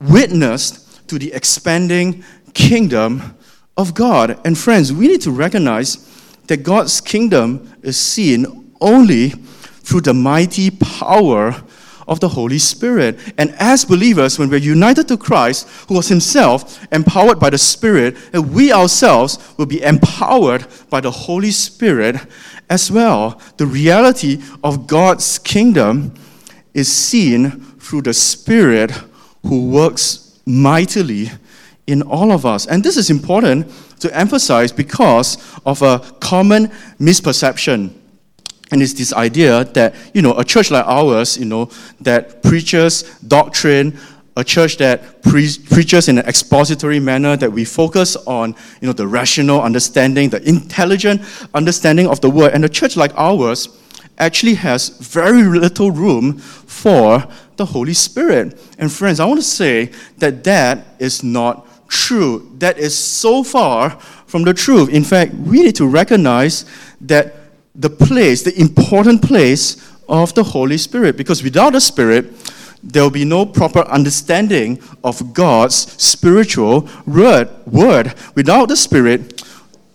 witnessed 0.00 1.08
to 1.08 1.18
the 1.18 1.32
expanding 1.32 2.24
kingdom 2.54 3.36
of 3.76 3.94
God. 3.94 4.38
And 4.44 4.56
friends, 4.56 4.92
we 4.92 5.08
need 5.08 5.22
to 5.22 5.30
recognize 5.30 6.08
that 6.46 6.58
God's 6.58 7.00
kingdom 7.00 7.72
is 7.82 7.98
seen 7.98 8.70
only 8.80 9.32
through 9.82 10.02
the 10.02 10.14
mighty 10.14 10.70
power 10.70 11.62
of 12.08 12.20
the 12.20 12.28
Holy 12.28 12.58
Spirit. 12.58 13.18
And 13.38 13.54
as 13.58 13.84
believers, 13.84 14.38
when 14.38 14.50
we're 14.50 14.56
united 14.58 15.08
to 15.08 15.16
Christ, 15.16 15.68
who 15.88 15.94
was 15.94 16.08
himself 16.08 16.84
empowered 16.92 17.38
by 17.38 17.50
the 17.50 17.58
Spirit, 17.58 18.16
we 18.34 18.72
ourselves 18.72 19.38
will 19.56 19.66
be 19.66 19.82
empowered 19.82 20.66
by 20.90 21.00
the 21.00 21.10
Holy 21.10 21.50
Spirit 21.50 22.16
as 22.68 22.90
well. 22.90 23.40
The 23.56 23.66
reality 23.66 24.42
of 24.64 24.86
God's 24.86 25.38
kingdom 25.38 26.14
is 26.74 26.90
seen 26.90 27.50
through 27.78 28.02
the 28.02 28.14
Spirit 28.14 28.92
who 29.46 29.70
works 29.70 30.40
mightily 30.46 31.30
in 31.86 32.02
all 32.02 32.32
of 32.32 32.46
us. 32.46 32.66
And 32.66 32.82
this 32.82 32.96
is 32.96 33.10
important 33.10 33.70
to 34.00 34.16
emphasize 34.16 34.72
because 34.72 35.38
of 35.66 35.82
a 35.82 35.98
common 36.20 36.68
misperception. 37.00 37.90
And 38.72 38.82
it's 38.82 38.94
this 38.94 39.12
idea 39.12 39.64
that, 39.64 39.94
you 40.14 40.22
know, 40.22 40.32
a 40.38 40.44
church 40.44 40.70
like 40.70 40.86
ours, 40.86 41.36
you 41.36 41.44
know, 41.44 41.70
that 42.00 42.42
preaches 42.42 43.02
doctrine, 43.20 43.98
a 44.36 44.42
church 44.42 44.78
that 44.78 45.22
pre- 45.22 45.58
preaches 45.70 46.08
in 46.08 46.18
an 46.18 46.26
expository 46.26 46.98
manner, 46.98 47.36
that 47.36 47.52
we 47.52 47.66
focus 47.66 48.16
on, 48.26 48.56
you 48.80 48.86
know, 48.86 48.94
the 48.94 49.06
rational 49.06 49.60
understanding, 49.60 50.30
the 50.30 50.42
intelligent 50.48 51.20
understanding 51.52 52.08
of 52.08 52.22
the 52.22 52.30
word. 52.30 52.54
And 52.54 52.64
a 52.64 52.68
church 52.68 52.96
like 52.96 53.12
ours 53.14 53.68
actually 54.16 54.54
has 54.54 54.88
very 54.88 55.42
little 55.42 55.90
room 55.90 56.38
for 56.38 57.26
the 57.56 57.66
Holy 57.66 57.94
Spirit. 57.94 58.58
And 58.78 58.90
friends, 58.90 59.20
I 59.20 59.26
want 59.26 59.38
to 59.38 59.46
say 59.46 59.92
that 60.18 60.44
that 60.44 60.86
is 60.98 61.22
not 61.22 61.88
true. 61.88 62.50
That 62.58 62.78
is 62.78 62.96
so 62.96 63.44
far 63.44 63.90
from 64.26 64.44
the 64.44 64.54
truth. 64.54 64.88
In 64.88 65.04
fact, 65.04 65.34
we 65.34 65.62
need 65.62 65.76
to 65.76 65.86
recognize 65.86 66.64
that 67.02 67.34
the 67.74 67.90
place, 67.90 68.42
the 68.42 68.58
important 68.60 69.22
place 69.22 69.90
of 70.08 70.34
the 70.34 70.44
Holy 70.44 70.76
Spirit, 70.76 71.16
because 71.16 71.42
without 71.42 71.72
the 71.72 71.80
Spirit, 71.80 72.26
there 72.82 73.02
will 73.02 73.10
be 73.10 73.24
no 73.24 73.46
proper 73.46 73.80
understanding 73.82 74.82
of 75.04 75.32
God's 75.32 75.74
spiritual 76.02 76.88
word. 77.06 77.48
word. 77.66 78.14
Without 78.34 78.68
the 78.68 78.76
Spirit, 78.76 79.42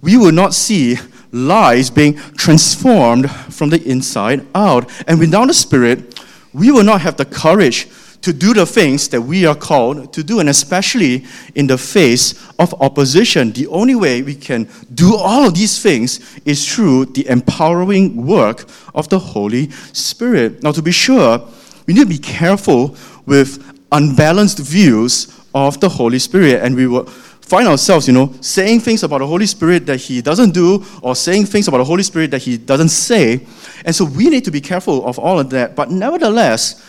we 0.02 0.18
will 0.18 0.32
not 0.32 0.54
see 0.54 0.98
lives 1.32 1.90
being 1.90 2.16
transformed 2.38 3.30
from 3.30 3.70
the 3.70 3.84
inside 3.84 4.46
out. 4.56 4.90
And 5.08 5.20
without 5.20 5.48
the 5.48 5.54
Spirit, 5.54 6.24
we 6.54 6.72
will 6.72 6.84
not 6.84 7.02
have 7.02 7.18
the 7.18 7.26
courage 7.26 7.88
to 8.22 8.34
do 8.34 8.54
the 8.54 8.66
things 8.66 9.08
that 9.10 9.22
we 9.22 9.46
are 9.46 9.56
called 9.56 10.12
to 10.14 10.24
do, 10.24 10.40
and 10.40 10.50
especially 10.50 11.26
in 11.56 11.68
the 11.68 11.78
face 11.78 12.34
of 12.60 12.74
opposition. 12.82 13.52
The 13.52 13.68
only 13.68 13.96
way 13.96 14.22
we 14.22 14.36
can 14.36 14.68
do 14.94 15.16
all 15.16 15.48
of 15.48 15.54
these 15.54 15.82
things 15.82 16.40
is 16.46 16.68
through 16.68 17.06
the 17.06 17.28
empowering 17.28 18.26
work 18.26 18.70
of 18.94 19.08
the 19.10 19.20
Holy 19.20 19.70
Spirit. 19.94 20.64
Now, 20.64 20.72
to 20.72 20.82
be 20.82 20.92
sure, 20.92 21.42
we 21.86 21.94
need 21.94 22.02
to 22.02 22.08
be 22.08 22.18
careful 22.18 22.96
with 23.26 23.64
unbalanced 23.92 24.60
views 24.60 25.34
of 25.54 25.80
the 25.80 25.90
Holy 25.90 26.20
Spirit, 26.20 26.62
and 26.64 26.76
we 26.76 26.88
will 26.88 27.06
find 27.06 27.68
ourselves, 27.68 28.08
you 28.08 28.14
know, 28.14 28.34
saying 28.42 28.82
things 28.82 29.04
about 29.04 29.20
the 29.20 29.28
Holy 29.28 29.46
Spirit 29.46 29.86
that 29.86 29.98
He 29.98 30.22
doesn't 30.22 30.52
do, 30.52 30.84
or 31.02 31.16
saying 31.16 31.46
things 31.46 31.68
about 31.70 31.78
the 31.78 31.86
Holy 31.86 32.04
Spirit 32.04 32.32
that 32.32 32.42
He 32.42 32.58
doesn't 32.58 32.90
say. 32.90 33.40
And 33.86 33.96
so 33.96 34.04
we 34.04 34.30
need 34.30 34.44
to 34.44 34.52
be 34.52 34.60
careful 34.60 35.06
of 35.06 35.18
all 35.18 35.40
of 35.40 35.50
that. 35.52 35.76
But 35.76 35.90
nevertheless, 35.90 36.84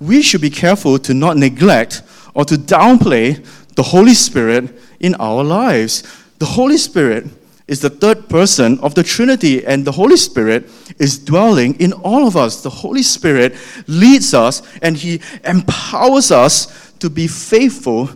we 0.00 0.22
should 0.22 0.40
be 0.40 0.50
careful 0.50 0.98
to 0.98 1.14
not 1.14 1.36
neglect 1.36 2.02
or 2.34 2.44
to 2.44 2.54
downplay 2.54 3.44
the 3.74 3.82
Holy 3.82 4.14
Spirit 4.14 4.78
in 5.00 5.14
our 5.16 5.42
lives. 5.42 6.02
The 6.38 6.46
Holy 6.46 6.76
Spirit 6.76 7.26
is 7.66 7.80
the 7.80 7.90
third 7.90 8.28
person 8.28 8.78
of 8.80 8.94
the 8.94 9.02
Trinity, 9.02 9.64
and 9.64 9.84
the 9.84 9.92
Holy 9.92 10.16
Spirit 10.16 10.68
is 10.98 11.18
dwelling 11.18 11.74
in 11.80 11.92
all 11.92 12.26
of 12.26 12.36
us. 12.36 12.62
The 12.62 12.70
Holy 12.70 13.02
Spirit 13.02 13.54
leads 13.86 14.34
us 14.34 14.62
and 14.82 14.96
He 14.96 15.20
empowers 15.44 16.30
us 16.30 16.92
to 16.98 17.08
be 17.08 17.26
faithful 17.26 18.10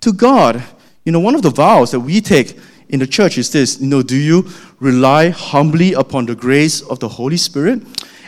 to 0.00 0.12
God. 0.12 0.62
You 1.04 1.12
know, 1.12 1.20
one 1.20 1.34
of 1.34 1.42
the 1.42 1.50
vows 1.50 1.90
that 1.92 2.00
we 2.00 2.20
take 2.20 2.58
in 2.90 2.98
the 2.98 3.06
church 3.06 3.38
is 3.38 3.50
this 3.50 3.80
you 3.80 3.86
know, 3.86 4.02
do 4.02 4.16
you 4.16 4.48
rely 4.80 5.30
humbly 5.30 5.94
upon 5.94 6.26
the 6.26 6.34
grace 6.34 6.82
of 6.82 6.98
the 6.98 7.08
Holy 7.08 7.36
Spirit? 7.36 7.82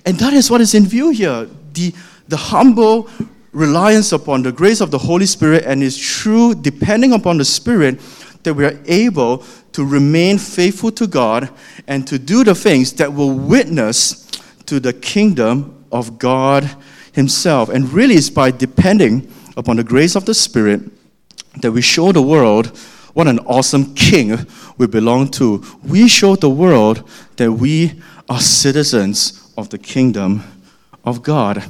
And 0.07 0.19
that 0.19 0.33
is 0.33 0.51
what 0.51 0.61
is 0.61 0.75
in 0.75 0.87
view 0.87 1.11
here. 1.11 1.49
The 1.75 1.95
the 2.29 2.37
humble 2.37 3.09
reliance 3.53 4.13
upon 4.13 4.43
the 4.43 4.53
grace 4.53 4.81
of 4.81 4.91
the 4.91 4.99
Holy 4.99 5.27
Spirit 5.27 5.65
and 5.65 5.83
is 5.83 5.97
true 5.97 6.55
depending 6.55 7.13
upon 7.13 7.39
the 7.39 7.45
Spirit 7.45 8.01
that 8.43 8.55
we 8.55 8.65
are 8.65 8.79
able 8.87 9.45
to 9.73 9.85
remain 9.85 10.39
faithful 10.39 10.91
to 10.93 11.07
God 11.07 11.51
and 11.87 12.07
to 12.07 12.19
do 12.19 12.45
the 12.45 12.55
things 12.55 12.93
that 12.95 13.13
will 13.13 13.31
witness 13.31 14.27
to 14.67 14.81
the 14.81 14.93
kingdom 14.93 15.85
of 15.93 16.19
God 16.19 16.69
Himself. 17.13 17.69
And 17.69 17.93
really, 17.93 18.15
it's 18.15 18.31
by 18.31 18.51
depending 18.51 19.31
upon 19.57 19.77
the 19.77 19.85
grace 19.85 20.17
of 20.17 20.25
the 20.25 20.35
Spirit 20.35 20.81
that 21.61 21.73
we 21.73 21.83
show 21.83 22.13
the 22.13 22.23
world 22.23 22.77
what 23.15 23.29
an 23.29 23.39
awesome 23.41 23.95
king 23.95 24.47
we 24.79 24.87
belong 24.87 25.29
to. 25.29 25.63
We 25.85 26.09
show 26.09 26.35
the 26.37 26.51
world 26.51 27.09
that 27.37 27.53
we 27.53 28.01
are 28.29 28.41
citizens 28.41 29.53
of 29.57 29.69
the 29.69 29.79
kingdom 29.79 30.43
of 31.05 31.23
God. 31.23 31.63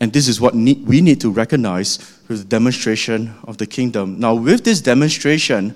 And 0.00 0.12
this 0.12 0.28
is 0.28 0.40
what 0.40 0.54
need, 0.54 0.86
we 0.86 1.00
need 1.00 1.20
to 1.20 1.30
recognize 1.30 1.98
with 2.28 2.38
the 2.38 2.44
demonstration 2.44 3.34
of 3.44 3.58
the 3.58 3.66
kingdom. 3.66 4.18
Now, 4.18 4.34
with 4.34 4.64
this 4.64 4.80
demonstration 4.80 5.74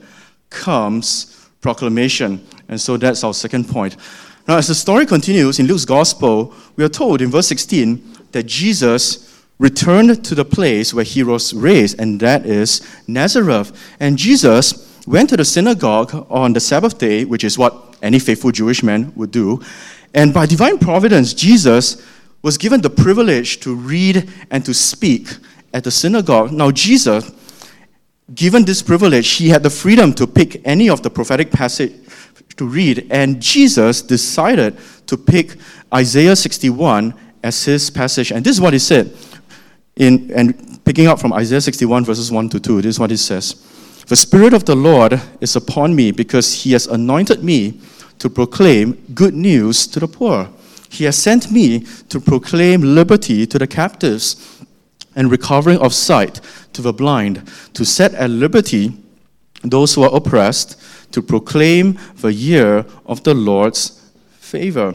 comes 0.50 1.48
proclamation. 1.60 2.46
And 2.68 2.80
so 2.80 2.96
that's 2.96 3.24
our 3.24 3.34
second 3.34 3.68
point. 3.68 3.96
Now, 4.46 4.58
as 4.58 4.68
the 4.68 4.74
story 4.74 5.06
continues 5.06 5.58
in 5.58 5.66
Luke's 5.66 5.86
gospel, 5.86 6.52
we 6.76 6.84
are 6.84 6.90
told 6.90 7.22
in 7.22 7.30
verse 7.30 7.46
16 7.48 8.16
that 8.32 8.44
Jesus 8.44 9.42
returned 9.58 10.24
to 10.24 10.34
the 10.34 10.44
place 10.44 10.92
where 10.92 11.04
he 11.04 11.22
was 11.22 11.54
raised, 11.54 11.98
and 11.98 12.20
that 12.20 12.44
is 12.44 12.82
Nazareth. 13.06 13.72
And 14.00 14.18
Jesus 14.18 15.02
went 15.06 15.30
to 15.30 15.36
the 15.36 15.44
synagogue 15.44 16.26
on 16.28 16.52
the 16.52 16.60
Sabbath 16.60 16.98
day, 16.98 17.24
which 17.24 17.44
is 17.44 17.56
what 17.56 17.96
any 18.02 18.18
faithful 18.18 18.50
Jewish 18.50 18.82
man 18.82 19.12
would 19.16 19.30
do. 19.30 19.62
And 20.12 20.34
by 20.34 20.44
divine 20.46 20.78
providence, 20.78 21.32
Jesus 21.32 22.04
was 22.44 22.58
given 22.58 22.82
the 22.82 22.90
privilege 22.90 23.58
to 23.60 23.74
read 23.74 24.30
and 24.50 24.66
to 24.66 24.74
speak 24.74 25.28
at 25.72 25.82
the 25.82 25.90
synagogue. 25.90 26.52
Now, 26.52 26.70
Jesus, 26.70 27.32
given 28.34 28.66
this 28.66 28.82
privilege, 28.82 29.30
he 29.30 29.48
had 29.48 29.62
the 29.62 29.70
freedom 29.70 30.12
to 30.12 30.26
pick 30.26 30.60
any 30.66 30.90
of 30.90 31.02
the 31.02 31.08
prophetic 31.08 31.50
passage 31.50 31.94
to 32.58 32.66
read, 32.66 33.06
and 33.10 33.40
Jesus 33.40 34.02
decided 34.02 34.76
to 35.06 35.16
pick 35.16 35.56
Isaiah 35.92 36.36
61 36.36 37.14
as 37.42 37.64
his 37.64 37.88
passage. 37.88 38.30
And 38.30 38.44
this 38.44 38.56
is 38.56 38.60
what 38.60 38.74
he 38.74 38.78
said, 38.78 39.16
in, 39.96 40.30
and 40.32 40.84
picking 40.84 41.06
up 41.06 41.18
from 41.18 41.32
Isaiah 41.32 41.62
61, 41.62 42.04
verses 42.04 42.30
1 42.30 42.50
to 42.50 42.60
2, 42.60 42.82
this 42.82 42.96
is 42.96 43.00
what 43.00 43.08
he 43.08 43.16
says 43.16 43.54
The 44.06 44.16
Spirit 44.16 44.52
of 44.52 44.66
the 44.66 44.76
Lord 44.76 45.18
is 45.40 45.56
upon 45.56 45.96
me 45.96 46.10
because 46.10 46.52
he 46.52 46.72
has 46.72 46.86
anointed 46.88 47.42
me 47.42 47.80
to 48.18 48.28
proclaim 48.28 49.02
good 49.14 49.32
news 49.32 49.86
to 49.86 49.98
the 49.98 50.08
poor. 50.08 50.50
He 50.94 51.04
has 51.04 51.16
sent 51.16 51.50
me 51.50 51.80
to 52.08 52.20
proclaim 52.20 52.94
liberty 52.94 53.46
to 53.46 53.58
the 53.58 53.66
captives 53.66 54.64
and 55.16 55.28
recovering 55.28 55.78
of 55.78 55.92
sight 55.92 56.40
to 56.72 56.82
the 56.82 56.92
blind, 56.92 57.42
to 57.74 57.84
set 57.84 58.14
at 58.14 58.30
liberty 58.30 58.92
those 59.62 59.94
who 59.94 60.04
are 60.04 60.14
oppressed, 60.14 60.80
to 61.12 61.20
proclaim 61.20 61.98
the 62.16 62.32
year 62.32 62.86
of 63.06 63.24
the 63.24 63.34
Lord's 63.34 64.08
favor. 64.38 64.94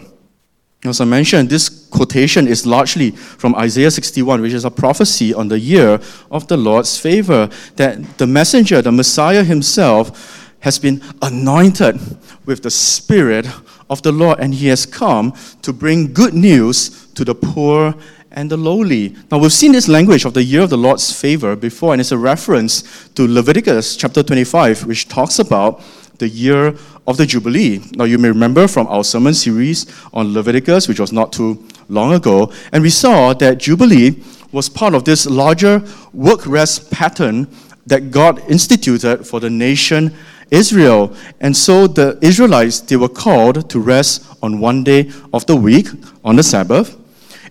As 0.86 1.02
I 1.02 1.06
mentioned, 1.06 1.50
this 1.50 1.68
quotation 1.90 2.48
is 2.48 2.66
largely 2.66 3.12
from 3.12 3.56
Isaiah 3.56 3.92
61, 3.92 4.42
which 4.42 4.54
is 4.54 4.64
a 4.64 4.72
prophecy 4.72 5.34
on 5.34 5.50
the 5.50 5.60
year 5.60 6.00
of 6.32 6.48
the 6.48 6.56
Lord's 6.56 6.98
favor, 6.98 7.50
that 7.76 8.18
the 8.18 8.28
messenger, 8.28 8.82
the 8.82 8.92
Messiah 8.92 9.44
himself, 9.44 10.54
has 10.62 10.80
been 10.80 11.02
anointed 11.22 12.00
with 12.46 12.64
the 12.64 12.72
Spirit 12.72 13.48
of 13.90 14.02
the 14.02 14.12
Lord, 14.12 14.40
and 14.40 14.54
he 14.54 14.68
has 14.68 14.86
come 14.86 15.34
to 15.62 15.74
bring 15.74 16.14
good 16.14 16.34
news 16.34 17.08
to 17.16 17.26
the 17.26 17.36
poor 17.36 17.96
and 18.32 18.50
the 18.52 18.58
lowly. 18.58 19.16
Now, 19.32 19.40
we've 19.40 19.52
seen 19.52 19.72
this 19.72 19.88
language 19.88 20.26
of 20.26 20.34
the 20.34 20.44
year 20.44 20.62
of 20.62 20.70
the 20.70 20.78
Lord's 20.78 21.12
favor 21.12 21.56
before, 21.56 21.94
and 21.94 22.00
it's 22.00 22.12
a 22.12 22.18
reference 22.18 23.10
to 23.16 23.28
Leviticus 23.28 23.98
chapter 23.98 24.22
25, 24.22 24.86
which 24.86 25.08
talks 25.08 25.40
about 25.40 25.82
the 26.20 26.28
year 26.28 26.76
of 27.08 27.18
the 27.18 27.26
Jubilee. 27.26 27.82
Now, 27.96 28.04
you 28.04 28.18
may 28.18 28.28
remember 28.28 28.68
from 28.68 28.88
our 28.88 29.04
sermon 29.04 29.34
series 29.34 29.88
on 30.14 30.34
Leviticus, 30.34 30.88
which 30.88 31.00
was 31.00 31.12
not 31.12 31.34
too 31.34 31.66
long 31.88 32.14
ago, 32.14 32.52
and 32.72 32.84
we 32.84 32.90
saw 32.90 33.34
that 33.34 33.58
Jubilee 33.58 34.22
was 34.52 34.70
part 34.70 34.94
of 34.94 35.06
this 35.06 35.26
larger 35.26 35.84
work 36.14 36.46
rest 36.46 36.92
pattern 36.92 37.48
that 37.88 38.12
God 38.12 38.40
instituted 38.50 39.26
for 39.26 39.40
the 39.40 39.50
nation 39.50 40.14
Israel. 40.52 41.16
And 41.40 41.56
so 41.56 41.88
the 41.88 42.18
Israelites, 42.22 42.80
they 42.80 42.98
were 42.98 43.10
called 43.10 43.70
to 43.70 43.80
rest 43.80 44.26
on 44.42 44.60
one 44.60 44.84
day 44.84 45.12
of 45.34 45.46
the 45.46 45.56
week, 45.56 45.88
on 46.24 46.36
the 46.36 46.44
Sabbath. 46.44 46.96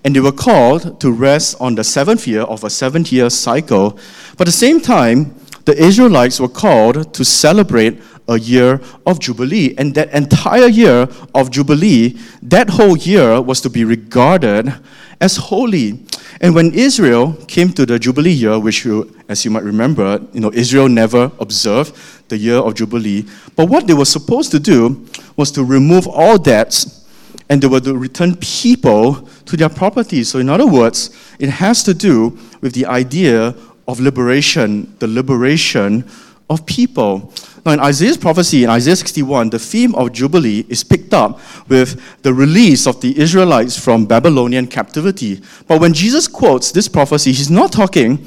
And 0.05 0.15
they 0.15 0.21
were 0.21 0.33
called 0.33 1.01
to 1.01 1.11
rest 1.11 1.57
on 1.61 1.75
the 1.75 1.85
seventh 1.85 2.27
year 2.27 2.43
of 2.43 2.65
a 2.65 2.71
seven 2.71 3.05
year 3.05 3.31
cycle. 3.31 3.99
But 4.37 4.43
at 4.43 4.47
the 4.47 4.53
same 4.53 4.81
time, 4.81 5.35
the 5.65 5.77
Israelites 5.77 6.41
were 6.41 6.49
called 6.49 7.13
to 7.13 7.25
celebrate 7.25 8.01
a 8.29 8.39
year 8.39 8.81
of 9.07 9.19
Jubilee. 9.19 9.75
And 9.79 9.95
that 9.95 10.13
entire 10.13 10.69
year 10.69 11.09
of 11.35 11.51
Jubilee, 11.51 12.19
that 12.43 12.71
whole 12.71 12.97
year 12.97 13.41
was 13.41 13.61
to 13.63 13.71
be 13.71 13.85
regarded 13.85 14.73
as 15.21 15.37
holy. 15.37 16.05
And 16.41 16.55
when 16.55 16.73
Israel 16.75 17.33
came 17.49 17.73
to 17.73 17.85
the 17.85 17.99
Jubilee 17.99 18.31
year, 18.31 18.59
which 18.59 18.85
you, 18.85 19.17
as 19.29 19.45
you 19.45 19.51
might 19.51 19.65
remember, 19.65 20.21
you 20.33 20.41
know, 20.41 20.53
Israel 20.53 20.89
never 20.89 21.33
observed 21.41 21.97
the 22.29 22.37
year 22.37 22.57
of 22.57 22.75
Jubilee. 22.75 23.25
But 23.57 23.69
what 23.69 23.87
they 23.87 23.95
were 23.95 24.05
supposed 24.05 24.51
to 24.53 24.61
do 24.61 25.07
was 25.37 25.51
to 25.53 25.65
remove 25.65 26.07
all 26.07 26.39
debts 26.39 27.07
and 27.49 27.63
they 27.63 27.67
were 27.67 27.81
to 27.81 27.97
return 27.97 28.37
people 28.37 29.27
to 29.47 29.57
their 29.57 29.71
property. 29.71 30.23
So, 30.23 30.39
in 30.39 30.49
other 30.51 30.67
words, 30.67 31.11
it 31.39 31.49
has 31.49 31.83
to 31.85 31.95
do 31.95 32.39
with 32.61 32.75
the 32.75 32.87
idea 32.87 33.55
of 33.87 34.01
liberation, 34.01 34.95
the 34.99 35.09
liberation 35.09 36.05
of 36.51 36.67
people. 36.67 37.33
Now, 37.65 37.73
in 37.73 37.81
Isaiah's 37.81 38.17
prophecy, 38.17 38.65
in 38.65 38.71
Isaiah 38.71 38.97
61, 38.97 39.51
the 39.51 39.59
theme 39.59 39.95
of 39.95 40.13
Jubilee 40.13 40.65
is 40.69 40.85
picked 40.85 41.15
up 41.15 41.41
with 41.69 42.01
the 42.23 42.33
release 42.33 42.87
of 42.87 43.01
the 43.01 43.19
Israelites 43.19 43.79
from 43.79 44.07
Babylonian 44.07 44.67
captivity. 44.67 45.41
But 45.67 45.81
when 45.81 45.93
Jesus 45.93 46.29
quotes 46.29 46.73
this 46.73 46.89
prophecy, 46.89 47.33
he's 47.33 47.51
not 47.51 47.73
talking 47.73 48.27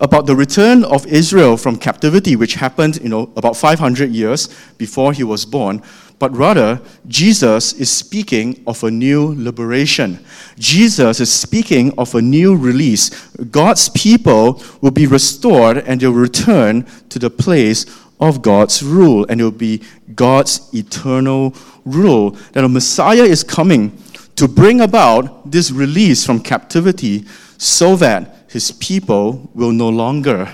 about 0.00 0.26
the 0.26 0.34
return 0.34 0.84
of 0.84 1.06
Israel 1.06 1.56
from 1.56 1.76
captivity, 1.76 2.34
which 2.34 2.54
happened, 2.54 2.98
you 3.02 3.08
know, 3.08 3.30
about 3.36 3.56
500 3.56 4.10
years 4.10 4.48
before 4.76 5.12
he 5.12 5.22
was 5.22 5.46
born, 5.46 5.80
but 6.22 6.36
rather, 6.36 6.80
Jesus 7.08 7.72
is 7.72 7.90
speaking 7.90 8.62
of 8.64 8.84
a 8.84 8.90
new 8.92 9.34
liberation. 9.36 10.24
Jesus 10.56 11.18
is 11.18 11.32
speaking 11.32 11.92
of 11.98 12.14
a 12.14 12.22
new 12.22 12.54
release. 12.54 13.10
God's 13.50 13.88
people 13.88 14.62
will 14.80 14.92
be 14.92 15.08
restored 15.08 15.78
and 15.78 16.00
they'll 16.00 16.12
return 16.12 16.86
to 17.08 17.18
the 17.18 17.28
place 17.28 17.86
of 18.22 18.40
God's 18.40 18.84
rule, 18.84 19.26
and 19.28 19.40
it 19.40 19.44
will 19.44 19.50
be 19.50 19.82
God's 20.14 20.72
eternal 20.72 21.54
rule. 21.84 22.30
That 22.52 22.62
a 22.62 22.68
Messiah 22.68 23.24
is 23.24 23.42
coming 23.42 24.00
to 24.36 24.46
bring 24.46 24.80
about 24.80 25.50
this 25.50 25.72
release 25.72 26.24
from 26.24 26.40
captivity 26.40 27.24
so 27.58 27.96
that 27.96 28.46
his 28.48 28.70
people 28.70 29.50
will 29.54 29.72
no 29.72 29.88
longer 29.88 30.48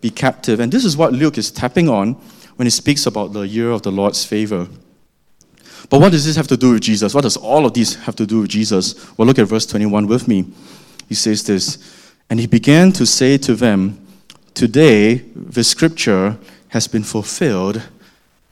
be 0.00 0.08
captive. 0.08 0.60
And 0.60 0.72
this 0.72 0.84
is 0.84 0.96
what 0.96 1.12
Luke 1.12 1.36
is 1.36 1.50
tapping 1.50 1.90
on 1.90 2.14
when 2.56 2.64
he 2.64 2.70
speaks 2.70 3.04
about 3.04 3.34
the 3.34 3.42
year 3.42 3.70
of 3.70 3.82
the 3.82 3.92
Lord's 3.92 4.24
favor. 4.24 4.66
But 5.90 6.00
what 6.00 6.12
does 6.12 6.24
this 6.24 6.36
have 6.36 6.48
to 6.48 6.56
do 6.56 6.72
with 6.72 6.82
Jesus? 6.82 7.12
What 7.14 7.22
does 7.22 7.36
all 7.36 7.66
of 7.66 7.74
these 7.74 7.96
have 7.96 8.16
to 8.16 8.26
do 8.26 8.40
with 8.40 8.50
Jesus? 8.50 9.16
Well, 9.18 9.26
look 9.26 9.38
at 9.38 9.46
verse 9.46 9.66
21 9.66 10.06
with 10.06 10.26
me. 10.26 10.46
He 11.06 11.14
says 11.14 11.44
this 11.44 12.12
And 12.30 12.40
he 12.40 12.46
began 12.46 12.92
to 12.92 13.04
say 13.04 13.36
to 13.38 13.54
them, 13.54 14.06
Today 14.54 15.16
the 15.34 15.64
scripture 15.64 16.38
has 16.70 16.88
been 16.88 17.04
fulfilled 17.04 17.82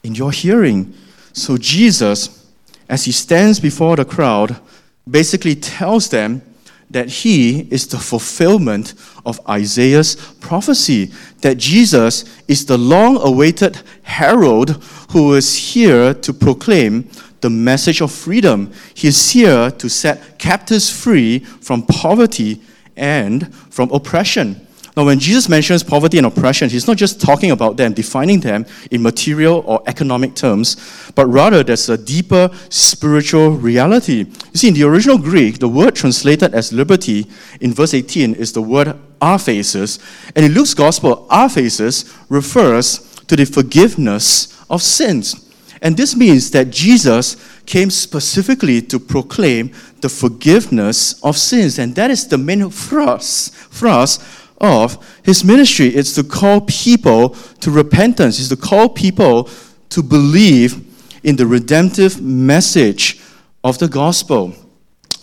in 0.03 0.15
your 0.15 0.31
hearing. 0.31 0.95
So 1.33 1.57
Jesus, 1.57 2.47
as 2.89 3.05
he 3.05 3.13
stands 3.13 3.59
before 3.59 3.97
the 3.97 4.05
crowd, 4.05 4.61
basically 5.09 5.55
tells 5.55 6.09
them 6.11 6.43
that 6.91 7.09
he 7.09 7.61
is 7.71 7.87
the 7.87 7.99
fulfillment 7.99 8.95
of 9.27 9.41
Isaiah's 9.49 10.17
prophecy, 10.41 11.13
that 11.43 11.59
Jesus 11.59 12.25
is 12.49 12.65
the 12.65 12.79
long 12.79 13.19
awaited 13.21 13.83
herald 14.03 14.83
who 15.11 15.35
is 15.35 15.55
here 15.55 16.15
to 16.15 16.33
proclaim 16.33 17.09
the 17.41 17.51
message 17.51 18.01
of 18.01 18.11
freedom. 18.11 18.73
He 18.95 19.09
is 19.09 19.31
here 19.31 19.71
to 19.71 19.89
set 19.89 20.39
captives 20.39 20.91
free 20.91 21.41
from 21.41 21.83
poverty 21.83 22.61
and 22.97 23.55
from 23.71 23.91
oppression. 23.93 24.67
Now, 24.99 25.05
when 25.05 25.21
Jesus 25.21 25.49
mentions 25.49 25.85
poverty 25.85 26.19
and 26.19 26.27
oppression, 26.27 26.69
he's 26.69 26.89
not 26.89 26.97
just 26.97 27.21
talking 27.21 27.53
about 27.53 27.77
them, 27.77 27.93
defining 27.93 28.41
them 28.41 28.67
in 28.91 29.01
material 29.01 29.63
or 29.65 29.81
economic 29.87 30.35
terms, 30.35 30.75
but 31.15 31.27
rather 31.27 31.63
there's 31.63 31.89
a 31.89 31.97
deeper 31.97 32.51
spiritual 32.69 33.53
reality. 33.53 34.27
You 34.27 34.55
see, 34.55 34.67
in 34.67 34.75
the 34.75 34.83
original 34.83 35.17
Greek, 35.17 35.61
the 35.61 35.69
word 35.69 35.95
translated 35.95 36.53
as 36.53 36.73
liberty 36.73 37.29
in 37.61 37.75
verse 37.75 37.95
18 37.95 38.35
is 38.35 38.53
the 38.53 38.61
word 38.61 38.99
aphesis, 39.23 40.01
and 40.35 40.45
in 40.45 40.51
Luke's 40.51 40.75
gospel, 40.75 41.29
aphesis 41.31 42.13
refers 42.29 42.99
to 43.29 43.37
the 43.37 43.47
forgiveness 43.47 44.61
of 44.69 44.83
sins. 44.83 45.49
And 45.81 45.97
this 45.97 46.17
means 46.17 46.51
that 46.51 46.71
Jesus 46.71 47.37
came 47.67 47.91
specifically 47.91 48.83
to 48.83 48.99
proclaim 48.99 49.71
the 50.01 50.09
forgiveness 50.09 51.23
of 51.23 51.37
sins, 51.37 51.79
and 51.79 51.95
that 51.95 52.11
is 52.11 52.27
the 52.27 52.39
main 52.39 52.69
thrust, 52.69 53.55
thrust 53.55 54.23
of 54.59 55.21
his 55.23 55.45
ministry. 55.45 55.89
It's 55.89 56.15
to 56.15 56.25
call 56.25 56.61
people 56.63 57.31
to 57.61 57.71
repentance, 57.71 58.39
it's 58.39 58.49
to 58.49 58.57
call 58.57 58.89
people 58.89 59.49
to 59.91 60.03
believe 60.03 60.85
in 61.25 61.37
the 61.37 61.47
redemptive 61.47 62.21
message 62.21 63.21
of 63.65 63.79
the 63.79 63.89
gospel. 63.89 64.55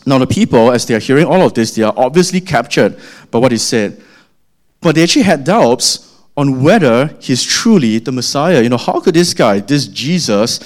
Now, 0.06 0.20
the 0.20 0.28
people, 0.28 0.72
as 0.72 0.86
they 0.86 0.94
are 0.94 1.00
hearing 1.00 1.26
all 1.26 1.42
of 1.42 1.54
this, 1.54 1.74
they 1.74 1.82
are 1.82 1.94
obviously 1.98 2.40
captured 2.40 3.00
by 3.32 3.40
what 3.40 3.52
he 3.52 3.58
said. 3.58 4.02
But 4.82 4.96
they 4.96 5.04
actually 5.04 5.24
had 5.24 5.44
doubts 5.44 6.14
on 6.38 6.62
whether 6.62 7.16
he's 7.20 7.44
truly 7.44 7.98
the 8.00 8.12
Messiah. 8.12 8.62
You 8.62 8.70
know, 8.70 8.78
how 8.78 9.00
could 9.00 9.16
this 9.16 9.34
guy, 9.34 9.60
this 9.60 9.88
Jesus, 9.88 10.60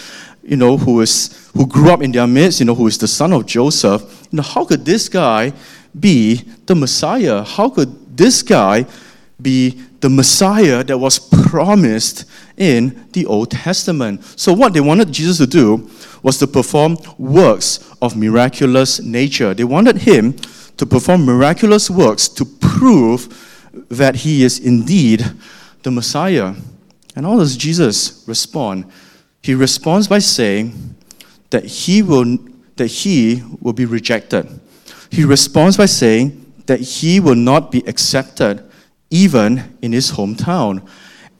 you 0.44 0.58
know, 0.58 0.78
who 0.78 1.00
is 1.02 1.50
who 1.54 1.66
grew 1.66 1.92
up 1.92 2.02
in 2.02 2.12
their 2.12 2.28
midst, 2.28 2.60
you 2.60 2.66
know, 2.66 2.76
who 2.76 2.88
is 2.88 2.98
the 2.98 3.08
son 3.08 3.34
of 3.34 3.46
Joseph, 3.46 4.28
you 4.32 4.38
know, 4.38 4.44
how 4.44 4.66
could 4.66 4.84
this 4.84 5.08
guy 5.08 5.54
be 5.98 6.36
the 6.66 6.76
Messiah? 6.76 7.44
How 7.44 7.70
could 7.70 7.96
this 8.20 8.44
guy 8.44 8.86
be 9.42 9.72
the 10.02 10.10
Messiah 10.10 10.84
that 10.84 10.98
was 10.98 11.18
promised 11.18 12.26
in 12.58 13.08
the 13.14 13.26
Old 13.26 13.52
Testament. 13.52 14.24
So, 14.38 14.54
what 14.54 14.74
they 14.74 14.82
wanted 14.82 15.12
Jesus 15.12 15.38
to 15.38 15.48
do 15.48 15.90
was 16.22 16.38
to 16.40 16.48
perform 16.48 16.98
works 17.18 17.80
of 18.02 18.18
miraculous 18.18 19.00
nature. 19.02 19.54
They 19.54 19.64
wanted 19.64 19.98
him 19.98 20.34
to 20.78 20.86
perform 20.86 21.26
miraculous 21.26 21.90
works 21.90 22.28
to 22.30 22.46
prove 22.46 23.28
that 23.90 24.16
he 24.16 24.44
is 24.44 24.60
indeed 24.60 25.26
the 25.84 25.92
Messiah. 25.92 26.54
And 27.16 27.26
how 27.26 27.38
does 27.38 27.56
Jesus 27.56 28.24
respond? 28.28 28.86
He 29.42 29.56
responds 29.56 30.08
by 30.08 30.20
saying 30.20 30.96
that 31.50 31.66
he 31.66 32.02
will, 32.02 32.38
that 32.76 32.88
he 32.88 33.42
will 33.62 33.74
be 33.74 33.86
rejected. 33.86 34.60
He 35.10 35.24
responds 35.24 35.78
by 35.78 35.86
saying 35.86 36.49
that 36.70 36.80
he 36.80 37.20
will 37.20 37.36
not 37.36 37.72
be 37.72 37.84
accepted 37.88 38.64
even 39.10 39.76
in 39.82 39.92
his 39.92 40.12
hometown. 40.12 40.88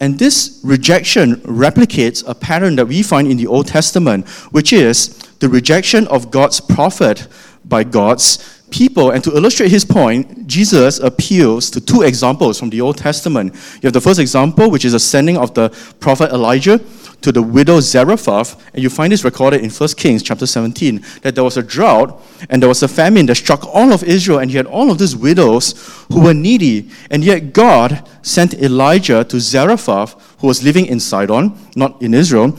And 0.02 0.18
this 0.18 0.60
rejection 0.64 1.36
replicates 1.38 2.28
a 2.28 2.34
pattern 2.34 2.76
that 2.78 2.88
we 2.88 3.04
find 3.04 3.30
in 3.30 3.38
the 3.38 3.48
Old 3.48 3.68
Testament, 3.68 4.28
which 4.52 4.74
is 4.74 5.10
the 5.40 5.48
rejection 5.48 6.08
of 6.08 6.32
God's 6.32 6.60
prophet 6.60 7.28
by 7.66 7.84
God's 7.84 8.62
people. 8.72 9.12
And 9.12 9.24
to 9.24 9.36
illustrate 9.36 9.70
his 9.70 9.86
point, 9.86 10.48
Jesus 10.48 11.00
appeals 11.00 11.70
to 11.72 11.82
two 11.82 12.02
examples 12.02 12.58
from 12.58 12.70
the 12.70 12.82
Old 12.82 12.98
Testament. 12.98 13.54
You 13.54 13.88
have 13.88 13.94
the 13.94 14.02
first 14.02 14.20
example, 14.20 14.72
which 14.72 14.86
is 14.86 14.94
the 14.94 15.00
sending 15.00 15.38
of 15.38 15.54
the 15.54 15.70
prophet 16.00 16.32
Elijah 16.32 16.80
to 17.22 17.32
the 17.32 17.42
widow 17.42 17.80
Zarephath, 17.80 18.74
and 18.74 18.82
you 18.82 18.90
find 18.90 19.12
this 19.12 19.24
recorded 19.24 19.62
in 19.62 19.70
1 19.70 19.90
Kings 19.98 20.24
chapter 20.24 20.46
17, 20.46 21.04
that 21.22 21.36
there 21.36 21.44
was 21.44 21.58
a 21.58 21.64
drought 21.64 22.22
and 22.50 22.62
there 22.62 22.70
was 22.70 22.84
a 22.84 22.88
famine 22.88 23.26
that 23.26 23.36
struck 23.36 23.66
all 23.66 23.92
of 23.92 24.04
Israel, 24.04 24.40
and 24.40 24.52
you 24.52 24.58
had 24.58 24.66
all 24.66 24.90
of 24.92 24.98
these 24.98 25.16
widows 25.16 26.06
who 26.12 26.22
were 26.22 26.34
needy. 26.34 26.90
And 27.12 27.24
yet 27.24 27.54
God 27.54 28.08
sent 28.22 28.54
Elijah 28.56 29.24
to 29.26 29.40
Zarephath, 29.40 30.38
who 30.40 30.48
was 30.48 30.64
living 30.64 30.86
in 30.86 31.00
Sidon, 31.00 31.58
not 31.76 32.02
in 32.02 32.14
Israel, 32.14 32.58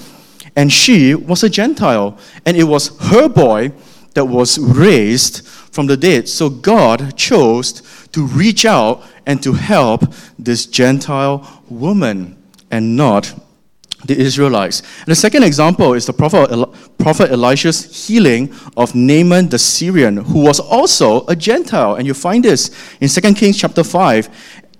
and 0.57 0.73
she 0.73 1.15
was 1.15 1.43
a 1.43 1.49
Gentile. 1.49 2.19
And 2.45 2.57
it 2.57 2.65
was 2.65 2.99
her 3.11 3.29
boy 3.29 3.73
that 4.15 4.25
was 4.25 4.59
raised 4.59 5.47
from 5.47 5.87
the 5.87 5.97
dead. 5.97 6.29
So 6.29 6.51
God 6.51 7.17
chose 7.17 7.83
to 8.13 8.27
reach 8.27 8.65
out 8.65 9.03
and 9.27 9.43
to 9.43 9.53
help 9.53 10.13
this 10.39 10.67
Gentile 10.67 11.63
woman 11.69 12.37
and 12.71 12.97
not 12.97 13.35
the 14.05 14.19
Israelites. 14.19 14.81
And 15.01 15.09
the 15.09 15.15
second 15.15 15.43
example 15.43 15.95
is 15.95 16.07
the 16.07 16.13
prophet, 16.13 16.51
prophet 16.99 17.31
Elisha's 17.31 18.07
healing 18.07 18.55
of 18.77 18.95
Naaman 18.95 19.49
the 19.49 19.59
Syrian, 19.59 20.19
who 20.19 20.41
was 20.41 20.61
also 20.61 21.27
a 21.27 21.37
Gentile. 21.37 21.97
And 21.97 22.07
you 22.07 22.15
find 22.15 22.45
this 22.45 22.71
in 23.01 23.09
2 23.09 23.35
Kings 23.35 23.59
chapter 23.59 23.85
5. 23.85 24.29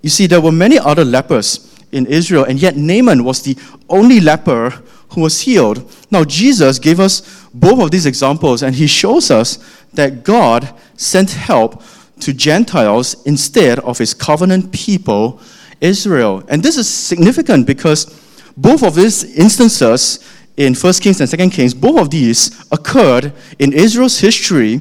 You 0.01 0.09
see, 0.09 0.27
there 0.27 0.41
were 0.41 0.51
many 0.51 0.79
other 0.79 1.05
lepers 1.05 1.67
in 1.91 2.05
Israel, 2.07 2.45
and 2.45 2.59
yet 2.59 2.77
Naaman 2.77 3.23
was 3.23 3.41
the 3.43 3.57
only 3.89 4.19
leper 4.19 4.81
who 5.09 5.21
was 5.21 5.41
healed. 5.41 5.91
Now, 6.09 6.23
Jesus 6.23 6.79
gave 6.79 6.99
us 6.99 7.21
both 7.53 7.81
of 7.81 7.91
these 7.91 8.05
examples, 8.05 8.63
and 8.63 8.75
he 8.75 8.87
shows 8.87 9.29
us 9.29 9.59
that 9.93 10.23
God 10.23 10.73
sent 10.95 11.31
help 11.31 11.83
to 12.21 12.33
Gentiles 12.33 13.21
instead 13.25 13.79
of 13.79 13.97
his 13.97 14.13
covenant 14.13 14.71
people, 14.71 15.41
Israel. 15.81 16.43
And 16.47 16.63
this 16.63 16.77
is 16.77 16.87
significant 16.87 17.67
because 17.67 18.20
both 18.57 18.83
of 18.83 18.95
these 18.95 19.23
instances 19.37 20.19
in 20.57 20.73
1 20.75 20.93
Kings 20.93 21.21
and 21.21 21.29
2 21.29 21.49
Kings, 21.49 21.73
both 21.73 21.99
of 21.99 22.09
these 22.09 22.65
occurred 22.71 23.33
in 23.59 23.73
Israel's 23.73 24.19
history 24.19 24.77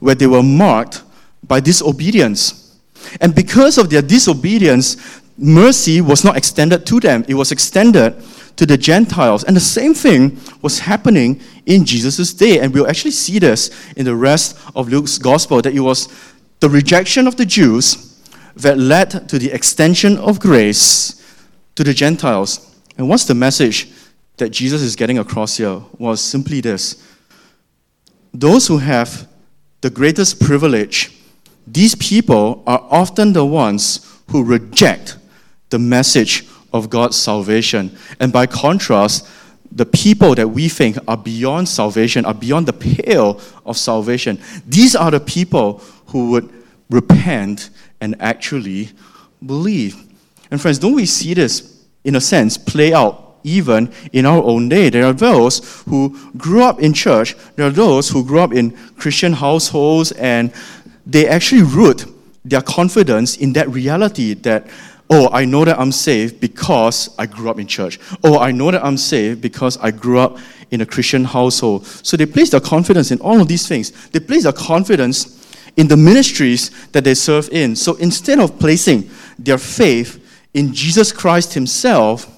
where 0.00 0.14
they 0.14 0.26
were 0.26 0.42
marked 0.42 1.02
by 1.42 1.60
disobedience. 1.60 2.78
And 3.20 3.34
because 3.34 3.78
of 3.78 3.90
their 3.90 4.02
disobedience, 4.02 5.20
mercy 5.36 6.00
was 6.00 6.24
not 6.24 6.36
extended 6.36 6.86
to 6.86 7.00
them, 7.00 7.24
it 7.28 7.34
was 7.34 7.52
extended 7.52 8.22
to 8.56 8.66
the 8.66 8.76
Gentiles. 8.76 9.44
And 9.44 9.56
the 9.56 9.60
same 9.60 9.94
thing 9.94 10.38
was 10.62 10.78
happening 10.78 11.40
in 11.66 11.84
Jesus' 11.84 12.32
day. 12.32 12.60
And 12.60 12.72
we'll 12.72 12.88
actually 12.88 13.10
see 13.10 13.38
this 13.38 13.70
in 13.94 14.04
the 14.04 14.14
rest 14.14 14.58
of 14.76 14.88
Luke's 14.88 15.18
gospel 15.18 15.60
that 15.62 15.74
it 15.74 15.80
was 15.80 16.08
the 16.60 16.68
rejection 16.68 17.26
of 17.26 17.36
the 17.36 17.46
Jews 17.46 18.22
that 18.56 18.78
led 18.78 19.28
to 19.28 19.38
the 19.38 19.50
extension 19.50 20.16
of 20.18 20.38
grace 20.38 21.20
to 21.74 21.82
the 21.82 21.92
Gentiles. 21.92 22.73
And 22.96 23.08
what's 23.08 23.24
the 23.24 23.34
message 23.34 23.90
that 24.36 24.50
Jesus 24.50 24.82
is 24.82 24.96
getting 24.96 25.18
across 25.18 25.56
here 25.56 25.82
was 25.98 26.20
simply 26.20 26.60
this 26.60 27.02
those 28.32 28.66
who 28.66 28.78
have 28.78 29.28
the 29.80 29.90
greatest 29.90 30.40
privilege, 30.40 31.12
these 31.66 31.94
people 31.94 32.62
are 32.66 32.84
often 32.90 33.32
the 33.32 33.44
ones 33.44 34.20
who 34.30 34.42
reject 34.42 35.16
the 35.70 35.78
message 35.78 36.44
of 36.72 36.90
God's 36.90 37.16
salvation. 37.16 37.96
And 38.18 38.32
by 38.32 38.46
contrast, 38.46 39.28
the 39.70 39.86
people 39.86 40.34
that 40.34 40.48
we 40.48 40.68
think 40.68 40.96
are 41.06 41.16
beyond 41.16 41.68
salvation, 41.68 42.24
are 42.24 42.34
beyond 42.34 42.66
the 42.66 42.72
pale 42.72 43.40
of 43.64 43.76
salvation, 43.76 44.40
these 44.66 44.96
are 44.96 45.10
the 45.10 45.20
people 45.20 45.78
who 46.06 46.30
would 46.30 46.50
repent 46.90 47.70
and 48.00 48.16
actually 48.20 48.90
believe. 49.44 49.96
And 50.50 50.60
friends, 50.60 50.78
don't 50.78 50.94
we 50.94 51.06
see 51.06 51.34
this 51.34 51.73
in 52.04 52.16
a 52.16 52.20
sense, 52.20 52.56
play 52.56 52.92
out 52.92 53.38
even 53.44 53.92
in 54.12 54.26
our 54.26 54.42
own 54.42 54.68
day. 54.68 54.88
There 54.90 55.04
are 55.04 55.12
those 55.12 55.82
who 55.84 56.18
grew 56.36 56.62
up 56.62 56.80
in 56.80 56.92
church, 56.92 57.36
there 57.56 57.66
are 57.66 57.70
those 57.70 58.08
who 58.08 58.24
grew 58.24 58.40
up 58.40 58.52
in 58.52 58.70
Christian 58.96 59.32
households, 59.32 60.12
and 60.12 60.52
they 61.06 61.28
actually 61.28 61.62
root 61.62 62.06
their 62.44 62.62
confidence 62.62 63.36
in 63.36 63.52
that 63.54 63.68
reality 63.68 64.34
that, 64.34 64.66
oh, 65.10 65.28
I 65.32 65.44
know 65.44 65.64
that 65.64 65.78
I'm 65.78 65.92
saved 65.92 66.40
because 66.40 67.14
I 67.18 67.26
grew 67.26 67.50
up 67.50 67.58
in 67.58 67.66
church. 67.66 67.98
Oh, 68.22 68.38
I 68.38 68.50
know 68.50 68.70
that 68.70 68.84
I'm 68.84 68.96
saved 68.96 69.40
because 69.40 69.76
I 69.78 69.90
grew 69.90 70.18
up 70.18 70.38
in 70.70 70.80
a 70.80 70.86
Christian 70.86 71.24
household. 71.24 71.86
So 71.86 72.16
they 72.16 72.26
place 72.26 72.50
their 72.50 72.60
confidence 72.60 73.10
in 73.10 73.20
all 73.20 73.40
of 73.40 73.48
these 73.48 73.68
things. 73.68 74.08
They 74.08 74.20
place 74.20 74.44
their 74.44 74.52
confidence 74.52 75.40
in 75.76 75.88
the 75.88 75.96
ministries 75.96 76.70
that 76.88 77.04
they 77.04 77.14
serve 77.14 77.48
in. 77.50 77.76
So 77.76 77.94
instead 77.96 78.40
of 78.40 78.58
placing 78.58 79.10
their 79.38 79.58
faith 79.58 80.23
in 80.54 80.72
Jesus 80.72 81.12
Christ 81.12 81.52
Himself, 81.54 82.30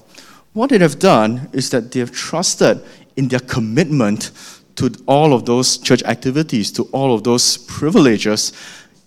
what 0.53 0.71
they 0.71 0.79
have 0.79 0.97
done 0.97 1.49
is 1.53 1.69
that 1.69 1.91
they 1.91 1.99
have 1.99 2.11
trusted 2.11 2.83
in 3.15 3.27
their 3.27 3.39
commitment 3.39 4.31
to 4.75 4.91
all 5.07 5.33
of 5.33 5.45
those 5.45 5.77
church 5.77 6.03
activities, 6.03 6.71
to 6.71 6.83
all 6.91 7.13
of 7.13 7.23
those 7.23 7.57
privileges. 7.57 8.53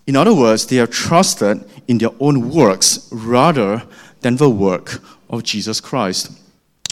In 0.07 0.15
other 0.15 0.33
words, 0.33 0.65
they 0.65 0.77
have 0.77 0.91
trusted 0.91 1.63
in 1.87 1.97
their 1.97 2.11
own 2.19 2.49
works 2.49 3.09
rather 3.11 3.83
than 4.21 4.37
the 4.37 4.49
work 4.49 5.01
of 5.29 5.43
Jesus 5.43 5.81
Christ. 5.81 6.31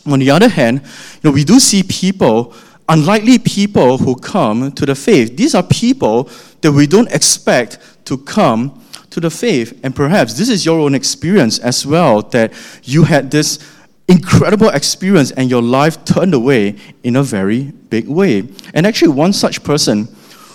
On 0.06 0.20
the 0.20 0.32
other 0.32 0.50
hand, 0.50 0.82
you 0.82 1.30
know, 1.30 1.32
we 1.32 1.44
do 1.44 1.60
see 1.60 1.84
people, 1.84 2.54
unlikely 2.88 3.40
people 3.40 3.98
who 3.98 4.16
come 4.16 4.72
to 4.72 4.86
the 4.86 4.96
faith. 4.96 5.36
These 5.36 5.56
are 5.56 5.64
people 5.64 6.30
that 6.62 6.72
we 6.72 6.88
don't 6.88 7.12
expect 7.12 7.80
to 8.06 8.18
come 8.18 8.79
to 9.12 9.20
the 9.20 9.30
faith. 9.30 9.80
And 9.84 9.96
perhaps 9.96 10.38
this 10.38 10.50
is 10.50 10.66
your 10.66 10.80
own 10.80 10.96
experience 10.96 11.60
as 11.60 11.86
well 11.86 12.22
that 12.22 12.54
you 12.84 13.04
had 13.04 13.32
this 13.32 13.60
incredible 14.08 14.70
experience 14.70 15.32
and 15.32 15.50
your 15.50 15.62
life 15.62 16.04
turned 16.04 16.34
away 16.34 16.76
in 17.04 17.16
a 17.16 17.24
very 17.24 17.72
big 17.90 18.08
way. 18.08 18.48
And 18.74 18.86
actually, 18.86 19.10
one 19.10 19.34
such 19.34 19.64
person 19.64 20.08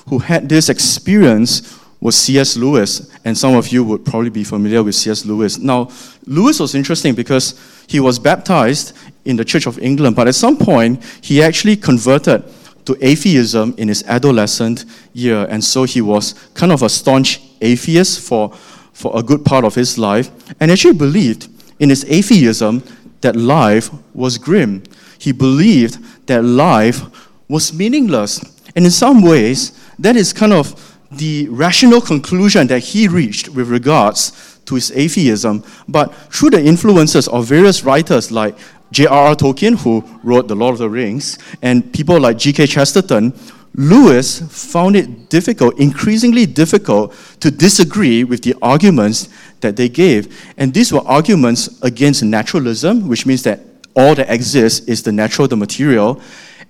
who 0.09 0.19
had 0.19 0.49
this 0.49 0.69
experience 0.69 1.79
was 2.01 2.17
C.S. 2.17 2.57
Lewis. 2.57 3.11
And 3.25 3.37
some 3.37 3.55
of 3.55 3.69
you 3.69 3.83
would 3.85 4.05
probably 4.05 4.29
be 4.29 4.45
familiar 4.45 4.83
with 4.83 4.95
C.S. 4.95 5.25
Lewis. 5.25 5.59
Now, 5.59 5.89
Lewis 6.27 6.61
was 6.61 6.75
interesting 6.75 7.15
because 7.15 7.59
he 7.87 8.01
was 8.01 8.19
baptized 8.19 8.95
in 9.25 9.37
the 9.37 9.45
Church 9.45 9.67
of 9.67 9.79
England, 9.79 10.15
but 10.15 10.29
at 10.29 10.35
some 10.35 10.59
point, 10.59 11.03
he 11.23 11.43
actually 11.43 11.77
converted 11.77 12.45
to 12.85 12.97
atheism 13.01 13.75
in 13.79 13.89
his 13.89 14.03
adolescent 14.05 14.85
year. 15.13 15.47
And 15.49 15.63
so 15.65 15.85
he 15.85 16.01
was 16.01 16.35
kind 16.55 16.73
of 16.73 16.83
a 16.83 16.89
staunch 16.89 17.41
atheist 17.61 18.21
for, 18.21 18.51
for 18.93 19.17
a 19.17 19.23
good 19.23 19.45
part 19.45 19.65
of 19.65 19.75
his 19.75 19.99
life 19.99 20.31
and 20.61 20.71
actually 20.71 20.95
believed 20.95 21.49
in 21.79 21.89
his 21.89 22.05
atheism 22.05 22.83
that 23.21 23.37
life 23.37 23.91
was 24.15 24.39
grim. 24.39 24.83
He 25.19 25.33
believed 25.33 25.99
that 26.27 26.45
life 26.45 27.03
was 27.49 27.73
meaningless. 27.73 28.43
And 28.77 28.85
in 28.85 28.91
some 28.91 29.23
ways, 29.23 29.73
that 29.99 30.17
is 30.17 30.33
kind 30.33 30.53
of 30.53 30.99
the 31.11 31.49
rational 31.49 32.01
conclusion 32.01 32.67
that 32.67 32.81
he 32.81 33.09
reached 33.09 33.49
with 33.49 33.69
regards 33.69 34.61
to 34.67 34.75
his 34.75 34.91
atheism. 34.93 35.63
But 35.89 36.15
through 36.33 36.51
the 36.51 36.65
influences 36.65 37.29
of 37.29 37.47
various 37.47 37.85
writers 37.85 38.31
like 38.31 38.57
J.R.R. 38.93 39.35
Tolkien, 39.35 39.77
who 39.77 40.05
wrote 40.23 40.49
The 40.49 40.55
Lord 40.55 40.75
of 40.75 40.79
the 40.79 40.91
Rings, 40.91 41.39
and 41.63 41.93
people 41.93 42.21
like 42.21 42.39
G.K. 42.39 42.67
Chesterton, 42.67 43.33
Lewis 43.77 44.41
found 44.41 44.95
it 44.95 45.29
difficult, 45.29 45.79
increasingly 45.81 46.47
difficult, 46.47 47.15
to 47.41 47.51
disagree 47.51 48.23
with 48.23 48.43
the 48.43 48.55
arguments 48.63 49.29
that 49.61 49.77
they 49.77 49.89
gave. 49.89 50.53
And 50.57 50.73
these 50.73 50.93
were 50.93 51.01
arguments 51.01 51.83
against 51.83 52.23
naturalism, 52.23 53.09
which 53.09 53.27
means 53.27 53.43
that 53.43 53.61
all 53.97 54.15
that 54.15 54.33
exists 54.33 54.87
is 54.87 55.03
the 55.03 55.13
natural, 55.13 55.49
the 55.49 55.57
material. 55.57 56.21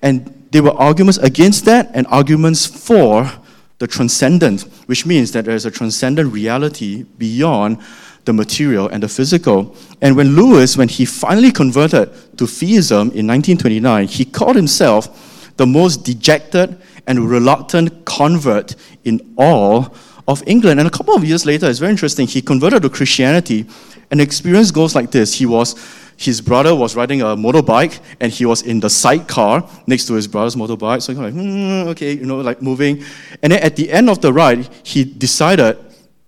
And 0.01 0.47
they 0.51 0.61
were 0.61 0.73
arguments 0.73 1.17
against 1.19 1.65
that 1.65 1.91
and 1.93 2.07
arguments 2.07 2.65
for 2.65 3.31
the 3.77 3.87
transcendent, 3.87 4.61
which 4.87 5.05
means 5.05 5.31
that 5.33 5.45
there 5.45 5.55
is 5.55 5.65
a 5.65 5.71
transcendent 5.71 6.33
reality 6.33 7.03
beyond 7.03 7.79
the 8.25 8.33
material 8.33 8.87
and 8.89 9.03
the 9.03 9.07
physical. 9.07 9.75
And 10.01 10.15
when 10.15 10.35
Lewis, 10.35 10.77
when 10.77 10.89
he 10.89 11.05
finally 11.05 11.51
converted 11.51 12.09
to 12.37 12.47
theism 12.47 13.11
in 13.11 13.27
1929, 13.27 14.07
he 14.07 14.25
called 14.25 14.55
himself 14.55 15.53
the 15.57 15.65
most 15.65 16.03
dejected 16.03 16.77
and 17.07 17.29
reluctant 17.29 18.05
convert 18.05 18.75
in 19.03 19.33
all 19.37 19.95
of 20.27 20.43
England. 20.47 20.79
And 20.79 20.87
a 20.87 20.91
couple 20.91 21.15
of 21.15 21.23
years 21.23 21.45
later, 21.45 21.69
it's 21.69 21.79
very 21.79 21.91
interesting, 21.91 22.27
he 22.27 22.41
converted 22.41 22.81
to 22.81 22.89
Christianity, 22.89 23.65
and 24.11 24.19
the 24.19 24.23
experience 24.23 24.71
goes 24.71 24.95
like 24.95 25.11
this. 25.11 25.33
He 25.33 25.45
was 25.45 25.75
his 26.17 26.39
brother 26.39 26.73
was 26.73 26.95
riding 26.95 27.21
a 27.21 27.35
motorbike 27.35 27.99
and 28.21 28.31
he 28.31 28.45
was 28.45 28.61
in 28.61 28.79
the 28.79 28.89
sidecar 28.89 29.67
next 29.85 30.05
to 30.05 30.13
his 30.13 30.27
brother's 30.27 30.55
motorbike. 30.55 31.01
So 31.01 31.13
he 31.13 31.19
was 31.19 31.33
like, 31.33 31.33
hmm, 31.33 31.89
okay, 31.89 32.13
you 32.13 32.25
know, 32.25 32.37
like 32.37 32.61
moving. 32.61 33.03
And 33.43 33.51
then 33.51 33.61
at 33.61 33.75
the 33.75 33.91
end 33.91 34.09
of 34.09 34.21
the 34.21 34.31
ride, 34.31 34.69
he 34.83 35.03
decided 35.03 35.77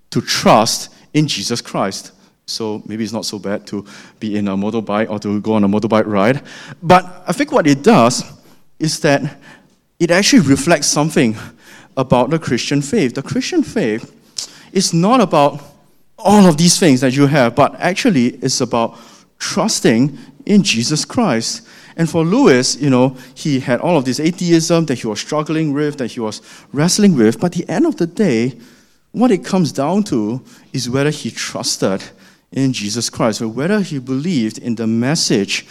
to 0.10 0.22
trust 0.22 0.94
in 1.13 1.28
Jesus 1.28 1.62
Christ. 1.62 2.12
So 2.46 2.82
maybe 2.86 3.04
it's 3.04 3.13
not 3.13 3.26
so 3.26 3.39
bad 3.39 3.67
to 3.67 3.86
be 4.20 4.38
in 4.38 4.48
a 4.48 4.56
motorbike 4.56 5.10
or 5.10 5.20
to 5.20 5.41
go 5.41 5.54
on 5.54 5.63
a 5.63 5.67
motorbike 5.67 6.06
ride. 6.06 6.41
But 6.82 7.24
I 7.28 7.34
think 7.34 7.52
what 7.52 7.67
it 7.67 7.84
does 7.84 8.24
is 8.80 9.00
that 9.02 9.38
it 10.00 10.12
actually 10.12 10.41
reflects 10.41 10.88
something 10.88 11.36
about 11.98 12.30
the 12.30 12.39
Christian 12.39 12.82
faith. 12.82 13.15
The 13.15 13.24
Christian 13.24 13.63
faith 13.63 14.13
is 14.72 14.93
not 14.93 15.20
about 15.20 15.62
all 16.17 16.48
of 16.48 16.58
these 16.58 16.80
things 16.80 17.02
that 17.02 17.15
you 17.15 17.28
have, 17.28 17.56
but 17.56 17.76
actually 17.80 18.28
it's 18.41 18.62
about 18.62 18.98
trusting 19.39 20.17
in 20.46 20.63
Jesus 20.63 21.04
Christ. 21.06 21.67
And 21.98 22.10
for 22.10 22.24
Lewis, 22.24 22.78
you 22.78 22.89
know, 22.89 23.17
he 23.34 23.60
had 23.60 23.82
all 23.82 23.98
of 23.98 24.06
this 24.06 24.20
atheism 24.20 24.86
that 24.86 25.00
he 25.00 25.08
was 25.08 25.20
struggling 25.20 25.74
with, 25.74 25.98
that 25.98 26.12
he 26.12 26.20
was 26.20 26.41
wrestling 26.72 27.15
with, 27.15 27.39
but 27.39 27.48
at 27.58 27.65
the 27.65 27.70
end 27.72 27.86
of 27.86 27.98
the 27.98 28.08
day, 28.08 28.58
what 29.12 29.32
it 29.32 29.43
comes 29.43 29.72
down 29.72 30.04
to 30.04 30.43
is 30.74 30.89
whether 30.89 31.10
he 31.10 31.32
trusted 31.32 32.04
in 32.52 32.74
Jesus 32.74 33.10
Christ, 33.10 33.41
or 33.41 33.48
whether 33.48 33.82
he 33.82 34.00
believed 34.00 34.58
in 34.58 34.76
the 34.76 34.88
message 34.88 35.65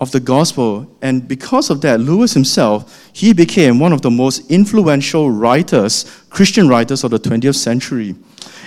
of 0.00 0.12
the 0.12 0.20
gospel. 0.20 0.90
And 1.02 1.26
because 1.26 1.70
of 1.70 1.80
that, 1.82 2.00
Lewis 2.00 2.32
himself, 2.32 3.10
he 3.12 3.32
became 3.32 3.78
one 3.78 3.92
of 3.92 4.02
the 4.02 4.10
most 4.10 4.50
influential 4.50 5.30
writers, 5.30 6.04
Christian 6.30 6.68
writers 6.68 7.04
of 7.04 7.10
the 7.10 7.18
20th 7.18 7.56
century. 7.56 8.14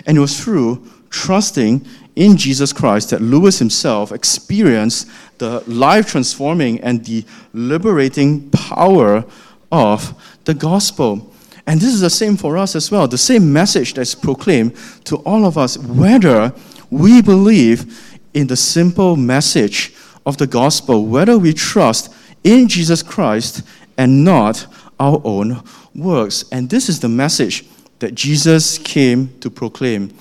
And 0.05 0.17
it 0.17 0.19
was 0.21 0.39
through 0.39 0.87
trusting 1.09 1.85
in 2.15 2.37
Jesus 2.37 2.71
Christ 2.73 3.09
that 3.09 3.21
Lewis 3.21 3.59
himself 3.59 4.11
experienced 4.11 5.09
the 5.39 5.61
life 5.67 6.07
transforming 6.07 6.79
and 6.81 7.03
the 7.05 7.25
liberating 7.53 8.49
power 8.51 9.25
of 9.71 10.13
the 10.45 10.53
gospel. 10.53 11.32
And 11.65 11.79
this 11.79 11.93
is 11.93 12.01
the 12.01 12.09
same 12.09 12.35
for 12.35 12.57
us 12.57 12.75
as 12.75 12.91
well. 12.91 13.07
The 13.07 13.17
same 13.17 13.51
message 13.51 13.93
that's 13.93 14.15
proclaimed 14.15 14.75
to 15.05 15.17
all 15.17 15.45
of 15.45 15.57
us, 15.57 15.77
whether 15.77 16.53
we 16.89 17.21
believe 17.21 18.19
in 18.33 18.47
the 18.47 18.57
simple 18.57 19.15
message 19.15 19.93
of 20.25 20.37
the 20.37 20.47
gospel, 20.47 21.05
whether 21.05 21.37
we 21.37 21.53
trust 21.53 22.13
in 22.43 22.67
Jesus 22.67 23.01
Christ 23.01 23.63
and 23.97 24.23
not 24.23 24.67
our 24.99 25.21
own 25.23 25.63
works. 25.95 26.45
And 26.51 26.69
this 26.69 26.89
is 26.89 26.99
the 26.99 27.09
message 27.09 27.65
that 27.99 28.15
Jesus 28.15 28.77
came 28.77 29.37
to 29.39 29.49
proclaim. 29.49 30.13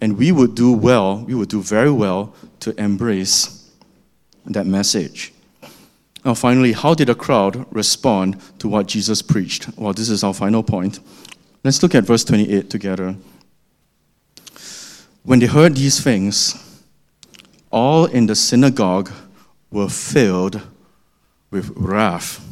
And 0.00 0.18
we 0.18 0.32
would 0.32 0.54
do 0.54 0.72
well, 0.72 1.18
we 1.18 1.34
would 1.34 1.48
do 1.48 1.62
very 1.62 1.90
well 1.90 2.34
to 2.60 2.78
embrace 2.80 3.70
that 4.46 4.66
message. 4.66 5.32
Now, 6.24 6.34
finally, 6.34 6.72
how 6.72 6.94
did 6.94 7.08
the 7.08 7.14
crowd 7.14 7.66
respond 7.70 8.40
to 8.58 8.68
what 8.68 8.86
Jesus 8.86 9.22
preached? 9.22 9.68
Well, 9.76 9.92
this 9.92 10.10
is 10.10 10.22
our 10.22 10.34
final 10.34 10.62
point. 10.62 11.00
Let's 11.64 11.82
look 11.82 11.94
at 11.94 12.04
verse 12.04 12.24
28 12.24 12.68
together. 12.68 13.16
When 15.22 15.38
they 15.38 15.46
heard 15.46 15.76
these 15.76 16.02
things, 16.02 16.82
all 17.70 18.06
in 18.06 18.26
the 18.26 18.34
synagogue 18.34 19.10
were 19.70 19.88
filled 19.88 20.60
with 21.50 21.70
wrath. 21.76 22.46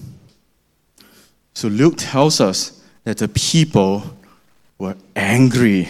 So 1.54 1.68
Luke 1.68 1.94
tells 1.96 2.40
us 2.40 2.82
that 3.04 3.18
the 3.18 3.28
people 3.28 4.16
were 4.78 4.96
angry. 5.16 5.88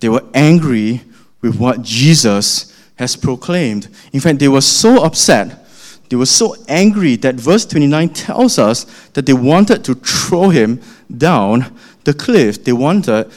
They 0.00 0.08
were 0.08 0.24
angry 0.34 1.02
with 1.40 1.58
what 1.58 1.82
Jesus 1.82 2.74
has 2.96 3.16
proclaimed. 3.16 3.88
In 4.12 4.20
fact, 4.20 4.38
they 4.38 4.48
were 4.48 4.60
so 4.60 5.04
upset 5.04 5.63
they 6.08 6.16
were 6.16 6.26
so 6.26 6.56
angry 6.68 7.16
that 7.16 7.36
verse 7.36 7.64
29 7.66 8.10
tells 8.10 8.58
us 8.58 8.84
that 9.14 9.26
they 9.26 9.32
wanted 9.32 9.84
to 9.84 9.94
throw 9.94 10.50
him 10.50 10.80
down 11.16 11.74
the 12.04 12.14
cliff. 12.14 12.62
They 12.62 12.72
wanted 12.72 13.30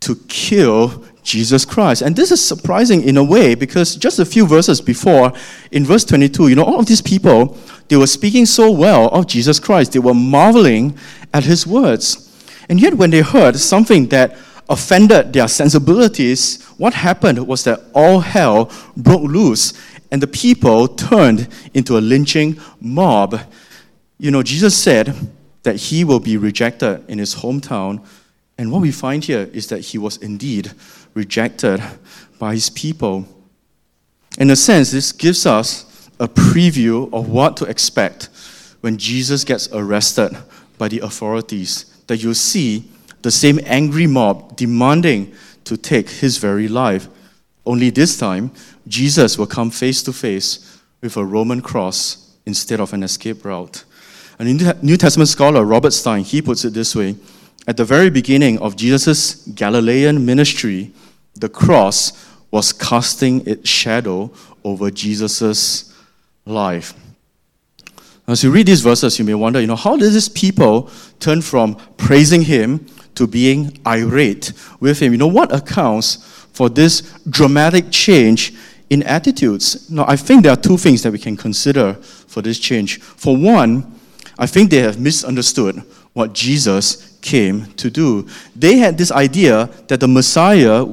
to 0.00 0.16
kill 0.28 1.04
Jesus 1.22 1.64
Christ. 1.64 2.02
And 2.02 2.14
this 2.14 2.30
is 2.30 2.44
surprising 2.44 3.02
in 3.02 3.16
a 3.16 3.24
way 3.24 3.54
because 3.54 3.96
just 3.96 4.18
a 4.18 4.26
few 4.26 4.46
verses 4.46 4.80
before, 4.80 5.32
in 5.72 5.84
verse 5.84 6.04
22, 6.04 6.48
you 6.48 6.54
know, 6.54 6.64
all 6.64 6.78
of 6.78 6.86
these 6.86 7.00
people, 7.00 7.56
they 7.88 7.96
were 7.96 8.06
speaking 8.06 8.44
so 8.44 8.70
well 8.70 9.08
of 9.08 9.26
Jesus 9.26 9.58
Christ. 9.58 9.92
They 9.92 9.98
were 9.98 10.14
marveling 10.14 10.98
at 11.32 11.44
his 11.44 11.66
words. 11.66 12.30
And 12.68 12.80
yet, 12.80 12.94
when 12.94 13.10
they 13.10 13.22
heard 13.22 13.56
something 13.56 14.08
that 14.08 14.36
offended 14.68 15.32
their 15.32 15.48
sensibilities, 15.48 16.62
what 16.78 16.94
happened 16.94 17.46
was 17.46 17.64
that 17.64 17.80
all 17.94 18.20
hell 18.20 18.70
broke 18.96 19.22
loose 19.22 19.72
and 20.14 20.22
the 20.22 20.28
people 20.28 20.86
turned 20.86 21.48
into 21.74 21.98
a 21.98 22.00
lynching 22.00 22.56
mob. 22.80 23.40
You 24.16 24.30
know, 24.30 24.44
Jesus 24.44 24.80
said 24.80 25.12
that 25.64 25.74
he 25.74 26.04
will 26.04 26.20
be 26.20 26.36
rejected 26.36 27.04
in 27.08 27.18
his 27.18 27.34
hometown. 27.34 28.06
And 28.56 28.70
what 28.70 28.80
we 28.80 28.92
find 28.92 29.24
here 29.24 29.50
is 29.52 29.66
that 29.70 29.80
he 29.80 29.98
was 29.98 30.18
indeed 30.18 30.70
rejected 31.14 31.82
by 32.38 32.54
his 32.54 32.70
people. 32.70 33.26
In 34.38 34.50
a 34.50 34.54
sense, 34.54 34.92
this 34.92 35.10
gives 35.10 35.46
us 35.46 36.08
a 36.20 36.28
preview 36.28 37.12
of 37.12 37.28
what 37.28 37.56
to 37.56 37.64
expect 37.64 38.28
when 38.82 38.96
Jesus 38.96 39.42
gets 39.42 39.68
arrested 39.72 40.30
by 40.78 40.86
the 40.86 41.00
authorities. 41.00 41.86
That 42.06 42.18
you'll 42.18 42.34
see 42.34 42.88
the 43.22 43.32
same 43.32 43.58
angry 43.64 44.06
mob 44.06 44.54
demanding 44.54 45.34
to 45.64 45.76
take 45.76 46.08
his 46.08 46.38
very 46.38 46.68
life. 46.68 47.08
Only 47.66 47.90
this 47.90 48.16
time, 48.16 48.52
Jesus 48.86 49.38
will 49.38 49.46
come 49.46 49.70
face 49.70 50.02
to 50.02 50.12
face 50.12 50.80
with 51.00 51.16
a 51.16 51.24
Roman 51.24 51.60
cross 51.60 52.36
instead 52.46 52.80
of 52.80 52.92
an 52.92 53.02
escape 53.02 53.44
route. 53.44 53.84
A 54.38 54.44
New 54.44 54.96
Testament 54.96 55.28
scholar, 55.28 55.64
Robert 55.64 55.92
Stein, 55.92 56.24
he 56.24 56.42
puts 56.42 56.64
it 56.64 56.74
this 56.74 56.94
way 56.94 57.16
At 57.66 57.76
the 57.76 57.84
very 57.84 58.10
beginning 58.10 58.58
of 58.58 58.76
Jesus' 58.76 59.46
Galilean 59.46 60.24
ministry, 60.24 60.92
the 61.34 61.48
cross 61.48 62.28
was 62.50 62.72
casting 62.72 63.46
its 63.46 63.68
shadow 63.68 64.30
over 64.62 64.90
Jesus' 64.90 65.94
life. 66.44 66.94
As 68.26 68.42
you 68.42 68.50
read 68.50 68.66
these 68.66 68.80
verses, 68.80 69.18
you 69.18 69.24
may 69.24 69.34
wonder, 69.34 69.60
you 69.60 69.66
know, 69.66 69.76
how 69.76 69.96
did 69.96 70.12
these 70.12 70.28
people 70.28 70.90
turn 71.20 71.42
from 71.42 71.74
praising 71.96 72.42
him 72.42 72.86
to 73.16 73.26
being 73.26 73.78
irate 73.86 74.52
with 74.80 75.00
him? 75.00 75.12
You 75.12 75.18
know, 75.18 75.26
what 75.26 75.54
accounts 75.54 76.16
for 76.52 76.70
this 76.70 77.02
dramatic 77.28 77.90
change 77.90 78.54
in 78.94 79.02
attitudes. 79.02 79.90
Now, 79.90 80.04
I 80.08 80.16
think 80.16 80.44
there 80.44 80.52
are 80.52 80.56
two 80.56 80.78
things 80.78 81.02
that 81.02 81.10
we 81.12 81.18
can 81.18 81.36
consider 81.36 81.94
for 81.94 82.40
this 82.40 82.58
change. 82.58 83.00
For 83.00 83.36
one, 83.36 83.92
I 84.38 84.46
think 84.46 84.70
they 84.70 84.80
have 84.80 84.98
misunderstood 84.98 85.82
what 86.12 86.32
Jesus 86.32 87.18
came 87.20 87.66
to 87.74 87.90
do. 87.90 88.26
They 88.54 88.76
had 88.76 88.96
this 88.96 89.10
idea 89.10 89.68
that 89.88 90.00
the 90.00 90.08
Messiah 90.08 90.86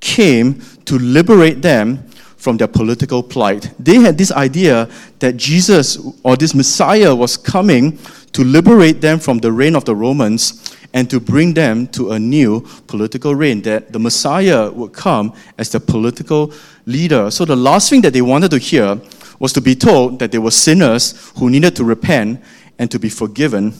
came 0.00 0.60
to 0.84 0.98
liberate 0.98 1.60
them 1.60 2.04
from 2.36 2.56
their 2.56 2.68
political 2.68 3.22
plight. 3.22 3.72
They 3.78 3.96
had 3.96 4.16
this 4.16 4.30
idea 4.30 4.88
that 5.18 5.36
Jesus 5.36 5.98
or 6.22 6.36
this 6.36 6.54
Messiah 6.54 7.14
was 7.14 7.36
coming 7.36 7.98
to 8.32 8.44
liberate 8.44 9.00
them 9.00 9.18
from 9.18 9.38
the 9.38 9.50
reign 9.50 9.74
of 9.74 9.84
the 9.84 9.96
Romans 9.96 10.76
and 10.94 11.10
to 11.10 11.20
bring 11.20 11.54
them 11.54 11.86
to 11.88 12.12
a 12.12 12.18
new 12.18 12.60
political 12.86 13.34
reign, 13.34 13.60
that 13.62 13.92
the 13.92 13.98
Messiah 13.98 14.70
would 14.70 14.92
come 14.92 15.34
as 15.58 15.70
the 15.70 15.80
political 15.80 16.52
leader. 16.88 17.30
So 17.30 17.44
the 17.44 17.54
last 17.54 17.90
thing 17.90 18.00
that 18.00 18.12
they 18.12 18.22
wanted 18.22 18.50
to 18.52 18.58
hear 18.58 19.00
was 19.38 19.52
to 19.52 19.60
be 19.60 19.74
told 19.74 20.18
that 20.18 20.32
they 20.32 20.38
were 20.38 20.50
sinners 20.50 21.30
who 21.36 21.50
needed 21.50 21.76
to 21.76 21.84
repent 21.84 22.42
and 22.78 22.90
to 22.90 22.98
be 22.98 23.08
forgiven 23.08 23.74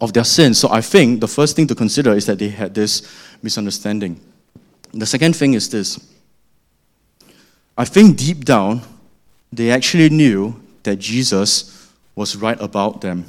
of 0.00 0.12
their 0.12 0.24
sins. 0.24 0.58
So 0.58 0.70
I 0.70 0.80
think 0.80 1.20
the 1.20 1.28
first 1.28 1.56
thing 1.56 1.66
to 1.66 1.74
consider 1.74 2.14
is 2.14 2.26
that 2.26 2.38
they 2.38 2.48
had 2.48 2.74
this 2.74 3.02
misunderstanding. 3.42 4.20
The 4.92 5.04
second 5.04 5.34
thing 5.34 5.54
is 5.54 5.68
this 5.68 5.98
I 7.76 7.84
think 7.84 8.16
deep 8.16 8.44
down, 8.44 8.82
they 9.52 9.70
actually 9.70 10.08
knew 10.08 10.60
that 10.84 10.96
Jesus 10.96 11.90
was 12.14 12.36
right 12.36 12.60
about 12.60 13.00
them. 13.00 13.24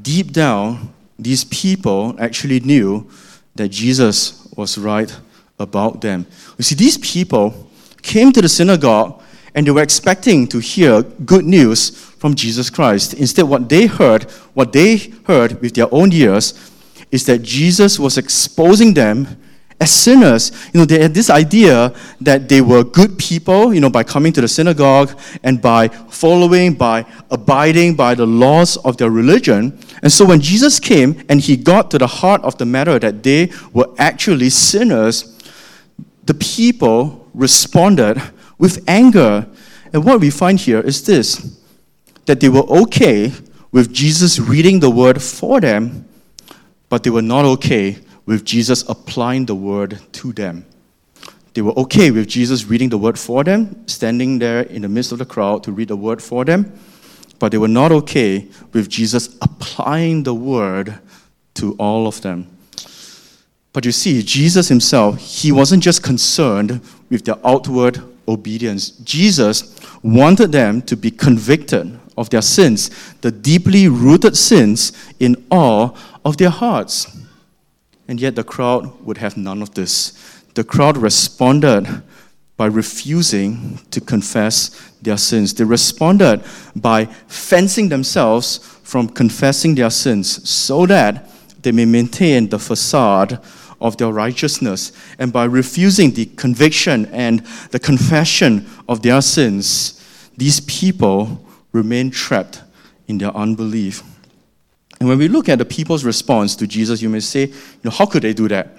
Deep 0.00 0.32
down, 0.32 0.92
these 1.18 1.44
people 1.44 2.14
actually 2.18 2.60
knew 2.60 3.08
that 3.54 3.68
Jesus 3.68 4.48
was 4.56 4.76
right 4.78 5.14
about 5.58 6.00
them. 6.00 6.26
You 6.58 6.64
see, 6.64 6.74
these 6.74 6.98
people 6.98 7.70
came 8.04 8.30
to 8.32 8.40
the 8.40 8.48
synagogue 8.48 9.20
and 9.54 9.66
they 9.66 9.70
were 9.70 9.82
expecting 9.82 10.46
to 10.48 10.58
hear 10.58 11.02
good 11.02 11.44
news 11.44 11.90
from 11.90 12.34
Jesus 12.34 12.70
Christ. 12.70 13.14
Instead, 13.14 13.44
what 13.44 13.68
they 13.68 13.86
heard, 13.86 14.24
what 14.54 14.72
they 14.72 14.96
heard 15.26 15.60
with 15.60 15.74
their 15.74 15.92
own 15.92 16.12
ears, 16.12 16.70
is 17.10 17.24
that 17.26 17.42
Jesus 17.42 17.98
was 17.98 18.18
exposing 18.18 18.94
them 18.94 19.26
as 19.80 19.90
sinners. 19.90 20.50
You 20.72 20.80
know, 20.80 20.86
they 20.86 21.00
had 21.00 21.14
this 21.14 21.30
idea 21.30 21.94
that 22.20 22.48
they 22.48 22.60
were 22.60 22.84
good 22.84 23.18
people, 23.18 23.72
you 23.72 23.80
know, 23.80 23.90
by 23.90 24.02
coming 24.02 24.32
to 24.32 24.40
the 24.40 24.48
synagogue 24.48 25.18
and 25.42 25.62
by 25.62 25.88
following, 25.88 26.74
by 26.74 27.06
abiding 27.30 27.94
by 27.94 28.14
the 28.14 28.26
laws 28.26 28.76
of 28.78 28.96
their 28.96 29.10
religion. 29.10 29.78
And 30.02 30.12
so 30.12 30.24
when 30.24 30.40
Jesus 30.40 30.80
came 30.80 31.24
and 31.28 31.40
he 31.40 31.56
got 31.56 31.90
to 31.92 31.98
the 31.98 32.06
heart 32.06 32.42
of 32.42 32.58
the 32.58 32.66
matter 32.66 32.98
that 32.98 33.22
they 33.22 33.50
were 33.72 33.88
actually 33.98 34.50
sinners, 34.50 35.38
the 36.24 36.34
people 36.34 37.23
responded 37.34 38.22
with 38.58 38.82
anger. 38.88 39.46
And 39.92 40.04
what 40.04 40.20
we 40.20 40.30
find 40.30 40.58
here 40.58 40.80
is 40.80 41.04
this 41.04 41.60
that 42.26 42.40
they 42.40 42.48
were 42.48 42.64
okay 42.82 43.30
with 43.70 43.92
Jesus 43.92 44.38
reading 44.38 44.80
the 44.80 44.88
word 44.88 45.20
for 45.20 45.60
them, 45.60 46.08
but 46.88 47.02
they 47.02 47.10
were 47.10 47.22
not 47.22 47.44
okay 47.44 47.98
with 48.24 48.44
Jesus 48.44 48.88
applying 48.88 49.44
the 49.44 49.54
word 49.54 50.00
to 50.12 50.32
them. 50.32 50.64
They 51.52 51.62
were 51.62 51.76
okay 51.78 52.10
with 52.10 52.26
Jesus 52.26 52.64
reading 52.64 52.88
the 52.88 52.98
word 52.98 53.18
for 53.18 53.44
them, 53.44 53.86
standing 53.86 54.38
there 54.38 54.62
in 54.62 54.82
the 54.82 54.88
midst 54.88 55.12
of 55.12 55.18
the 55.18 55.26
crowd 55.26 55.62
to 55.64 55.72
read 55.72 55.88
the 55.88 55.96
word 55.96 56.22
for 56.22 56.44
them, 56.44 56.72
but 57.38 57.52
they 57.52 57.58
were 57.58 57.68
not 57.68 57.92
okay 57.92 58.48
with 58.72 58.88
Jesus 58.88 59.36
applying 59.42 60.22
the 60.22 60.34
word 60.34 60.98
to 61.54 61.74
all 61.74 62.06
of 62.06 62.20
them. 62.22 62.48
But 63.72 63.84
you 63.84 63.92
see, 63.92 64.22
Jesus 64.22 64.68
himself, 64.68 65.18
he 65.18 65.52
wasn't 65.52 65.82
just 65.82 66.02
concerned 66.02 66.80
with 67.14 67.24
their 67.24 67.38
outward 67.46 68.02
obedience. 68.26 68.90
Jesus 68.90 69.78
wanted 70.02 70.50
them 70.50 70.82
to 70.82 70.96
be 70.96 71.12
convicted 71.12 71.96
of 72.18 72.28
their 72.30 72.42
sins, 72.42 72.90
the 73.20 73.30
deeply 73.30 73.86
rooted 73.86 74.36
sins 74.36 74.92
in 75.20 75.36
all 75.48 75.96
of 76.24 76.38
their 76.38 76.50
hearts. 76.50 77.16
And 78.08 78.20
yet 78.20 78.34
the 78.34 78.42
crowd 78.42 79.00
would 79.04 79.18
have 79.18 79.36
none 79.36 79.62
of 79.62 79.74
this. 79.74 80.42
The 80.54 80.64
crowd 80.64 80.96
responded 80.96 82.02
by 82.56 82.66
refusing 82.66 83.78
to 83.92 84.00
confess 84.00 84.90
their 85.00 85.16
sins. 85.16 85.54
They 85.54 85.62
responded 85.62 86.42
by 86.74 87.04
fencing 87.28 87.90
themselves 87.90 88.58
from 88.82 89.08
confessing 89.08 89.76
their 89.76 89.90
sins 89.90 90.50
so 90.50 90.84
that 90.86 91.30
they 91.62 91.70
may 91.70 91.84
maintain 91.84 92.48
the 92.48 92.58
facade 92.58 93.38
of 93.80 93.96
their 93.96 94.12
righteousness. 94.12 94.92
And 95.18 95.32
by 95.32 95.44
refusing 95.44 96.12
the 96.12 96.26
conviction 96.26 97.06
and 97.06 97.40
the 97.70 97.78
confession 97.78 98.66
of 98.88 99.02
their 99.02 99.20
sins, 99.20 100.00
these 100.36 100.60
people 100.60 101.44
remain 101.72 102.10
trapped 102.10 102.62
in 103.08 103.18
their 103.18 103.34
unbelief. 103.36 104.02
And 105.00 105.08
when 105.08 105.18
we 105.18 105.28
look 105.28 105.48
at 105.48 105.58
the 105.58 105.64
people's 105.64 106.04
response 106.04 106.56
to 106.56 106.66
Jesus, 106.66 107.02
you 107.02 107.08
may 107.08 107.20
say, 107.20 107.46
you 107.46 107.80
know, 107.82 107.90
how 107.90 108.06
could 108.06 108.22
they 108.22 108.32
do 108.32 108.48
that? 108.48 108.76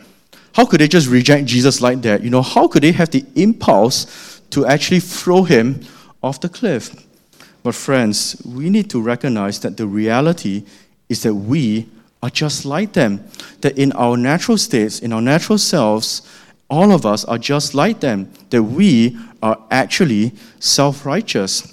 How 0.54 0.66
could 0.66 0.80
they 0.80 0.88
just 0.88 1.10
reject 1.10 1.46
Jesus 1.46 1.82
like 1.82 2.02
that? 2.04 2.24
You 2.24 2.30
know, 2.30 2.42
how 2.42 2.68
could 2.68 2.84
they 2.84 2.94
have 2.94 3.12
the 3.12 3.26
impulse 3.36 4.42
to 4.52 4.66
actually 4.66 5.02
throw 5.02 5.44
him 5.44 5.82
off 6.24 6.40
the 6.40 6.50
cliff? 6.50 6.96
But 7.62 7.76
friends, 7.76 8.42
we 8.46 8.70
need 8.70 8.90
to 8.92 9.02
recognize 9.02 9.60
that 9.62 9.76
the 9.76 9.86
reality 9.86 10.64
is 11.10 11.24
that 11.24 11.34
we 11.34 11.88
are 12.26 12.30
just 12.32 12.66
like 12.66 12.94
them. 12.94 13.24
That 13.62 13.78
in 13.78 13.92
our 13.92 14.18
natural 14.18 14.58
states, 14.58 15.00
in 15.00 15.14
our 15.14 15.22
natural 15.22 15.60
selves, 15.60 16.28
all 16.70 16.92
of 16.92 17.06
us 17.06 17.24
are 17.26 17.38
just 17.38 17.76
like 17.76 18.00
them. 18.00 18.32
That 18.50 18.64
we 18.64 19.16
are 19.44 19.62
actually 19.70 20.34
self 20.60 21.06
righteous. 21.06 21.72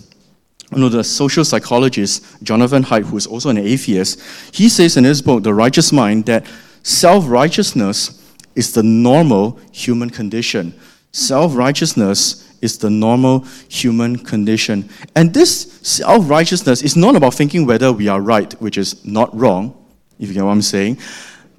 You 0.70 0.78
know, 0.78 0.88
the 0.90 1.04
social 1.04 1.44
psychologist 1.44 2.42
Jonathan 2.42 2.82
Haidt, 2.82 3.04
who 3.04 3.16
is 3.16 3.26
also 3.26 3.48
an 3.48 3.58
atheist, 3.58 4.20
he 4.54 4.68
says 4.68 4.96
in 4.96 5.04
his 5.04 5.22
book, 5.22 5.42
The 5.42 5.54
Righteous 5.54 5.90
Mind, 5.90 6.26
that 6.26 6.46
self 6.82 7.28
righteousness 7.28 8.18
is 8.54 8.72
the 8.72 8.82
normal 8.82 9.58
human 9.72 10.10
condition. 10.10 10.74
Self 11.12 11.56
righteousness 11.56 12.46
is 12.60 12.76
the 12.76 12.90
normal 12.90 13.46
human 13.68 14.18
condition. 14.18 14.88
And 15.16 15.32
this 15.32 15.80
self 15.82 16.28
righteousness 16.28 16.82
is 16.82 16.94
not 16.94 17.16
about 17.16 17.32
thinking 17.32 17.64
whether 17.64 17.90
we 17.90 18.08
are 18.08 18.20
right, 18.20 18.52
which 18.60 18.76
is 18.76 19.02
not 19.04 19.34
wrong, 19.34 19.81
if 20.22 20.28
you 20.28 20.34
get 20.34 20.44
what 20.44 20.52
I'm 20.52 20.62
saying. 20.62 20.98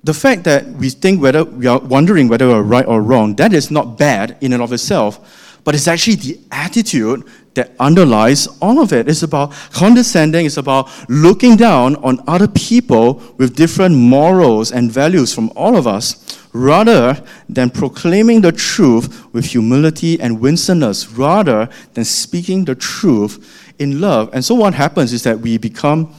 The 0.03 0.13
fact 0.13 0.45
that 0.45 0.65
we 0.65 0.89
think 0.89 1.21
whether 1.21 1.43
we 1.43 1.67
are 1.67 1.79
wondering 1.79 2.27
whether 2.27 2.47
we're 2.47 2.63
right 2.63 2.85
or 2.85 3.01
wrong, 3.01 3.35
that 3.35 3.53
is 3.53 3.69
not 3.69 3.97
bad 3.97 4.37
in 4.41 4.53
and 4.53 4.61
of 4.61 4.73
itself, 4.73 5.59
but 5.63 5.75
it's 5.75 5.87
actually 5.87 6.15
the 6.15 6.39
attitude 6.51 7.23
that 7.53 7.71
underlies 7.79 8.47
all 8.61 8.79
of 8.79 8.91
it. 8.91 9.07
It's 9.07 9.23
about 9.23 9.53
condescending, 9.71 10.45
it's 10.45 10.57
about 10.57 10.89
looking 11.07 11.55
down 11.55 11.95
on 11.97 12.21
other 12.27 12.47
people 12.47 13.21
with 13.37 13.55
different 13.55 13.95
morals 13.95 14.71
and 14.71 14.91
values 14.91 15.33
from 15.33 15.51
all 15.55 15.77
of 15.77 15.87
us, 15.87 16.39
rather 16.51 17.23
than 17.47 17.69
proclaiming 17.69 18.41
the 18.41 18.51
truth 18.51 19.33
with 19.33 19.45
humility 19.45 20.19
and 20.19 20.39
winsomeness, 20.39 21.11
rather 21.11 21.69
than 21.93 22.03
speaking 22.03 22.65
the 22.65 22.75
truth 22.75 23.71
in 23.79 24.01
love. 24.01 24.29
And 24.33 24.43
so 24.43 24.55
what 24.55 24.73
happens 24.73 25.13
is 25.13 25.23
that 25.23 25.39
we 25.39 25.57
become 25.57 26.13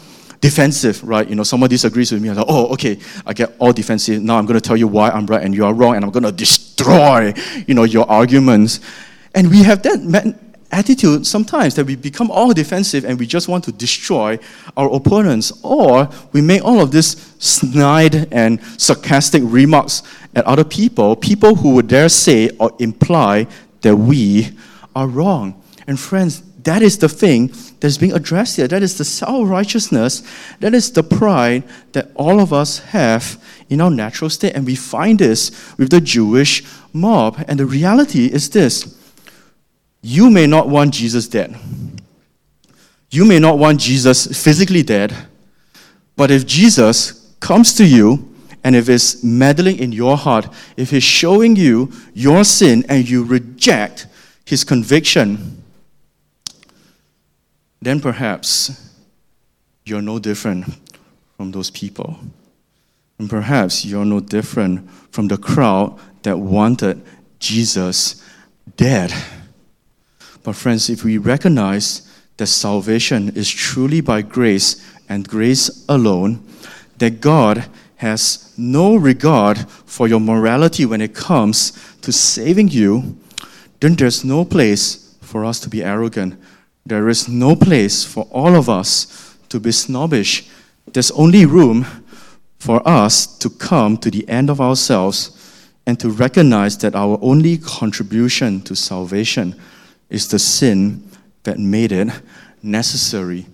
defensive, 0.45 1.03
right? 1.03 1.27
You 1.27 1.37
know, 1.37 1.43
someone 1.43 1.71
disagrees 1.71 2.13
with 2.13 2.21
me, 2.23 2.29
I'm 2.29 2.37
like, 2.37 2.45
oh, 2.47 2.67
okay, 2.75 2.99
I 3.25 3.33
get 3.33 3.55
all 3.59 3.73
defensive. 3.73 4.23
Now 4.23 4.37
I'm 4.37 4.45
going 4.45 4.61
to 4.61 4.67
tell 4.69 4.77
you 4.77 4.87
why 4.87 5.09
I'm 5.09 5.25
right 5.25 5.43
and 5.43 5.55
you 5.55 5.65
are 5.65 5.73
wrong, 5.73 5.97
and 5.97 6.05
I'm 6.05 6.11
going 6.11 6.25
to 6.25 6.33
destroy, 6.33 7.33
you 7.67 7.73
know, 7.73 7.85
your 7.85 8.07
arguments. 8.11 8.81
And 9.35 9.51
we 9.51 9.63
have 9.63 9.83
that 9.85 10.37
attitude 10.71 11.27
sometimes 11.27 11.75
that 11.77 11.87
we 11.87 11.97
become 11.97 12.31
all 12.31 12.53
defensive 12.53 13.05
and 13.07 13.19
we 13.19 13.27
just 13.27 13.49
want 13.49 13.65
to 13.65 13.73
destroy 13.73 14.39
our 14.77 14.95
opponents, 14.95 15.51
or 15.63 16.11
we 16.33 16.43
make 16.43 16.63
all 16.63 16.79
of 16.79 16.91
this 16.91 17.35
snide 17.39 18.31
and 18.31 18.61
sarcastic 18.77 19.43
remarks 19.47 20.03
at 20.35 20.45
other 20.45 20.65
people, 20.65 21.17
people 21.17 21.55
who 21.55 21.75
would 21.75 21.89
dare 21.89 22.11
say 22.11 22.51
or 22.59 22.71
imply 22.81 23.47
that 23.81 23.97
we 23.97 24.51
are 24.95 25.07
wrong. 25.07 25.63
And 25.87 25.99
friends, 25.99 26.43
that 26.65 26.83
is 26.83 26.99
the 26.99 27.09
thing 27.09 27.51
that's 27.85 27.99
being 27.99 28.15
addressed 28.15 28.57
here. 28.57 28.67
That 28.67 28.83
is 28.83 28.97
the 28.97 29.05
self 29.05 29.47
righteousness. 29.47 30.23
That 30.61 30.73
is 30.73 30.91
the 30.91 31.03
pride 31.03 31.65
that 31.93 32.11
all 32.15 32.41
of 32.41 32.51
us 32.51 32.79
have 32.79 33.39
in 33.69 33.83
our 33.83 33.91
natural 33.91 34.31
state. 34.31 34.55
And 34.55 34.65
we 34.65 34.75
find 34.75 35.19
this 35.19 35.77
with 35.77 35.91
the 35.91 36.01
Jewish 36.01 36.65
mob. 36.95 37.45
And 37.47 37.61
the 37.61 37.67
reality 37.67 38.33
is 38.33 38.49
this 38.49 38.99
you 40.01 40.31
may 40.31 40.47
not 40.47 40.71
want 40.71 40.95
Jesus 40.95 41.29
dead. 41.29 41.55
You 43.11 43.27
may 43.27 43.39
not 43.39 43.59
want 43.59 43.81
Jesus 43.81 44.43
physically 44.43 44.83
dead. 44.83 45.15
But 46.17 46.31
if 46.31 46.47
Jesus 46.47 47.35
comes 47.39 47.75
to 47.75 47.85
you 47.85 48.35
and 48.65 48.75
if 48.75 48.89
it's 48.89 49.23
meddling 49.23 49.79
in 49.79 49.93
your 49.93 50.17
heart, 50.17 50.49
if 50.79 50.89
he's 50.89 51.03
showing 51.03 51.55
you 51.55 51.93
your 52.15 52.45
sin 52.45 52.83
and 52.89 53.07
you 53.07 53.25
reject 53.25 54.07
his 54.47 54.65
conviction, 54.65 55.54
then 57.85 58.01
perhaps 58.01 58.91
you're 59.85 60.03
no 60.03 60.19
different 60.19 60.67
from 61.37 61.51
those 61.51 61.71
people. 61.71 62.19
And 63.19 63.29
perhaps 63.29 63.85
you're 63.85 64.05
no 64.05 64.21
different 64.21 64.91
from 65.11 65.29
the 65.29 65.37
crowd 65.37 65.99
that 66.23 66.39
wanted 66.39 67.03
Jesus 67.39 68.25
dead. 68.77 69.13
But, 70.43 70.57
friends, 70.57 70.91
if 70.91 71.05
we 71.05 71.19
recognize 71.19 72.11
that 72.37 72.47
salvation 72.47 73.31
is 73.37 73.49
truly 73.51 74.01
by 74.01 74.23
grace 74.23 74.85
and 75.09 75.29
grace 75.29 75.85
alone, 75.89 76.47
that 76.99 77.21
God 77.21 77.67
has 77.97 78.53
no 78.57 78.97
regard 78.97 79.59
for 79.87 80.09
your 80.09 80.21
morality 80.21 80.85
when 80.85 81.01
it 81.01 81.15
comes 81.15 81.73
to 82.03 82.13
saving 82.13 82.69
you, 82.69 83.17
then 83.81 83.95
there's 83.95 84.25
no 84.25 84.45
place 84.45 85.17
for 85.21 85.45
us 85.45 85.61
to 85.61 85.69
be 85.69 85.83
arrogant 85.83 86.41
there 86.87 87.09
is 87.09 87.29
no 87.29 87.57
place 87.57 88.05
for 88.05 88.25
all 88.31 88.55
of 88.55 88.69
us 88.69 89.37
to 89.49 89.59
be 89.59 89.73
snobbish. 89.73 90.49
There's 90.93 91.11
only 91.13 91.47
room 91.47 91.87
for 92.59 92.87
us 92.87 93.27
to 93.39 93.51
come 93.51 93.97
to 93.99 94.11
the 94.11 94.29
end 94.29 94.51
of 94.51 94.61
ourselves 94.61 95.69
and 95.87 95.99
to 96.01 96.11
recognize 96.11 96.79
that 96.79 96.95
our 96.95 97.19
only 97.21 97.59
contribution 97.59 98.61
to 98.63 98.75
salvation 98.75 99.55
is 100.11 100.29
the 100.29 100.39
sin 100.39 101.09
that 101.43 101.59
made 101.59 101.93
it 101.93 102.09
necessary. 102.63 103.47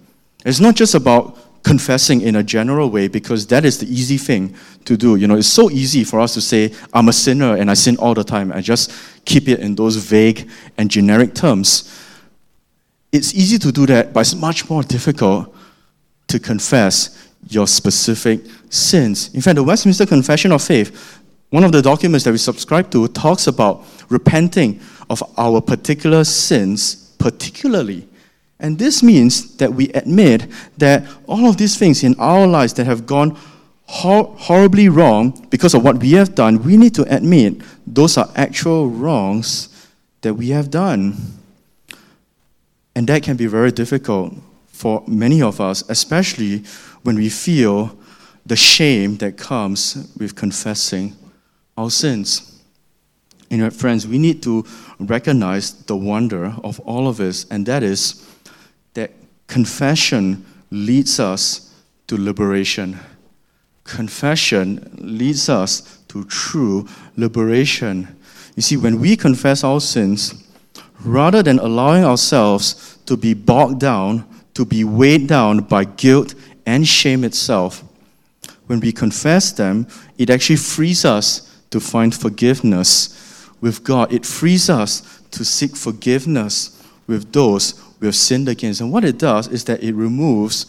It's 0.44 0.60
not 0.60 0.76
just 0.76 0.94
about 0.94 1.36
confessing 1.62 2.22
in 2.22 2.36
a 2.36 2.42
general 2.42 2.90
way 2.90 3.08
because 3.08 3.46
that 3.48 3.64
is 3.64 3.78
the 3.78 3.86
easy 3.86 4.16
thing 4.16 4.54
to 4.84 4.96
do. 4.96 5.16
You 5.16 5.26
know, 5.26 5.36
it's 5.36 5.48
so 5.48 5.70
easy 5.70 6.04
for 6.04 6.20
us 6.20 6.34
to 6.34 6.40
say, 6.40 6.72
I'm 6.94 7.08
a 7.08 7.12
sinner 7.12 7.56
and 7.56 7.70
I 7.70 7.74
sin 7.74 7.96
all 7.98 8.14
the 8.14 8.24
time. 8.24 8.52
I 8.52 8.60
just 8.60 8.92
keep 9.24 9.48
it 9.48 9.60
in 9.60 9.74
those 9.74 9.96
vague 9.96 10.48
and 10.78 10.90
generic 10.90 11.34
terms. 11.34 11.99
It's 13.12 13.34
easy 13.34 13.58
to 13.58 13.72
do 13.72 13.86
that, 13.86 14.12
but 14.12 14.20
it's 14.20 14.34
much 14.34 14.70
more 14.70 14.82
difficult 14.82 15.54
to 16.28 16.38
confess 16.38 17.28
your 17.48 17.66
specific 17.66 18.40
sins. 18.68 19.34
In 19.34 19.40
fact, 19.40 19.56
the 19.56 19.64
Westminster 19.64 20.06
Confession 20.06 20.52
of 20.52 20.62
Faith, 20.62 21.18
one 21.50 21.64
of 21.64 21.72
the 21.72 21.82
documents 21.82 22.24
that 22.24 22.30
we 22.30 22.38
subscribe 22.38 22.90
to, 22.92 23.08
talks 23.08 23.46
about 23.46 23.84
repenting 24.08 24.80
of 25.08 25.22
our 25.36 25.60
particular 25.60 26.22
sins, 26.22 27.14
particularly. 27.18 28.06
And 28.60 28.78
this 28.78 29.02
means 29.02 29.56
that 29.56 29.72
we 29.72 29.88
admit 29.88 30.46
that 30.78 31.04
all 31.26 31.48
of 31.48 31.56
these 31.56 31.76
things 31.76 32.04
in 32.04 32.14
our 32.18 32.46
lives 32.46 32.74
that 32.74 32.86
have 32.86 33.06
gone 33.06 33.36
hor- 33.86 34.36
horribly 34.38 34.88
wrong 34.88 35.46
because 35.50 35.74
of 35.74 35.82
what 35.82 35.98
we 35.98 36.12
have 36.12 36.34
done, 36.34 36.62
we 36.62 36.76
need 36.76 36.94
to 36.94 37.02
admit 37.14 37.60
those 37.86 38.16
are 38.16 38.30
actual 38.36 38.88
wrongs 38.88 39.68
that 40.20 40.34
we 40.34 40.50
have 40.50 40.70
done. 40.70 41.16
And 43.00 43.08
that 43.08 43.22
can 43.22 43.38
be 43.38 43.46
very 43.46 43.72
difficult 43.72 44.34
for 44.66 45.02
many 45.06 45.40
of 45.40 45.58
us, 45.58 45.82
especially 45.88 46.64
when 47.02 47.16
we 47.16 47.30
feel 47.30 47.96
the 48.44 48.56
shame 48.56 49.16
that 49.16 49.38
comes 49.38 50.12
with 50.18 50.36
confessing 50.36 51.16
our 51.78 51.90
sins. 51.90 52.60
You 53.48 53.56
know, 53.56 53.70
friends, 53.70 54.06
we 54.06 54.18
need 54.18 54.42
to 54.42 54.66
recognize 54.98 55.72
the 55.84 55.96
wonder 55.96 56.54
of 56.62 56.78
all 56.80 57.08
of 57.08 57.16
this, 57.16 57.46
and 57.50 57.64
that 57.64 57.82
is 57.82 58.22
that 58.92 59.12
confession 59.46 60.44
leads 60.70 61.18
us 61.18 61.74
to 62.06 62.22
liberation. 62.22 63.00
Confession 63.84 64.94
leads 64.98 65.48
us 65.48 66.02
to 66.08 66.24
true 66.24 66.86
liberation. 67.16 68.14
You 68.56 68.62
see, 68.62 68.76
when 68.76 69.00
we 69.00 69.16
confess 69.16 69.64
our 69.64 69.80
sins, 69.80 70.49
rather 71.04 71.42
than 71.42 71.58
allowing 71.58 72.04
ourselves 72.04 72.98
to 73.06 73.16
be 73.16 73.34
bogged 73.34 73.80
down, 73.80 74.24
to 74.54 74.64
be 74.64 74.84
weighed 74.84 75.26
down 75.26 75.60
by 75.60 75.84
guilt 75.84 76.34
and 76.66 76.86
shame 76.86 77.24
itself, 77.24 77.82
when 78.66 78.80
we 78.80 78.92
confess 78.92 79.50
them, 79.52 79.86
it 80.18 80.30
actually 80.30 80.56
frees 80.56 81.04
us 81.04 81.60
to 81.70 81.80
find 81.80 82.14
forgiveness 82.14 83.48
with 83.60 83.82
God. 83.82 84.12
It 84.12 84.24
frees 84.24 84.70
us 84.70 85.20
to 85.32 85.44
seek 85.44 85.76
forgiveness 85.76 86.80
with 87.06 87.32
those 87.32 87.82
we 88.00 88.06
have 88.06 88.16
sinned 88.16 88.48
against. 88.48 88.80
And 88.80 88.92
what 88.92 89.04
it 89.04 89.18
does 89.18 89.48
is 89.48 89.64
that 89.64 89.82
it 89.82 89.94
removes, 89.94 90.66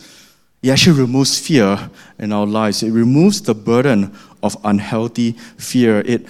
it 0.61 0.69
actually 0.69 0.99
removes 0.99 1.39
fear 1.39 1.89
in 2.19 2.31
our 2.31 2.45
lives. 2.45 2.83
It 2.83 2.91
removes 2.91 3.41
the 3.41 3.55
burden 3.55 4.15
of 4.43 4.57
unhealthy 4.63 5.33
fear. 5.57 5.99
It 5.99 6.25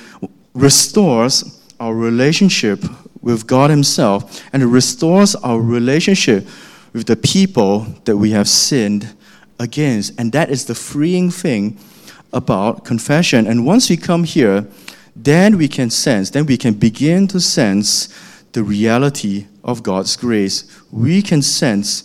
restores 0.54 1.60
our 1.80 1.96
relationship 1.96 2.84
with 3.22 3.48
God 3.48 3.70
Himself, 3.70 4.44
and 4.52 4.64
it 4.64 4.68
restores 4.68 5.36
our 5.36 5.60
relationship 5.60 6.48
with 6.94 7.08
the 7.08 7.16
people 7.16 7.86
that 8.06 8.18
we 8.18 8.32
have 8.32 8.48
sinned 8.48 9.16
against. 9.60 10.20
And 10.20 10.32
that 10.32 10.50
is 10.50 10.66
the 10.66 10.76
freeing 10.76 11.32
thing 11.32 11.78
about 12.34 12.86
confession. 12.86 13.48
And 13.48 13.66
once 13.66 13.90
we 13.90 13.98
come 13.98 14.24
here, 14.24 14.68
then 15.16 15.58
we 15.58 15.68
can 15.68 15.90
sense, 15.90 16.30
then 16.30 16.46
we 16.46 16.58
can 16.58 16.74
begin 16.74 17.28
to 17.28 17.40
sense 17.40 18.08
the 18.54 18.64
reality 18.64 19.48
of 19.64 19.84
God's 19.84 20.16
grace. 20.16 20.82
We 20.92 21.22
can 21.22 21.42
sense, 21.42 22.04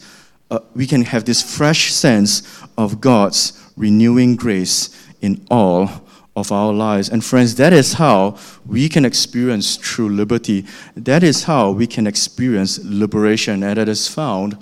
uh, 0.51 0.61
we 0.75 0.87
can 0.87 1.03
have 1.03 1.25
this 1.25 1.43
fresh 1.43 1.93
sense 1.93 2.63
of 2.77 3.01
God's 3.01 3.53
renewing 3.77 4.37
grace 4.37 4.91
in 5.21 5.45
all 5.51 6.06
of 6.37 6.53
our 6.53 6.73
lives. 6.73 7.09
And 7.09 7.25
friends, 7.25 7.55
that 7.57 7.73
is 7.73 7.95
how 7.95 8.37
we 8.67 8.89
can 8.89 9.05
experience 9.05 9.77
true 9.77 10.09
liberty. 10.09 10.67
That 10.95 11.23
is 11.23 11.45
how 11.45 11.71
we 11.71 11.87
can 11.87 12.07
experience 12.07 12.79
liberation, 12.85 13.63
and 13.63 13.77
that 13.79 13.89
is 13.89 14.07
found 14.07 14.59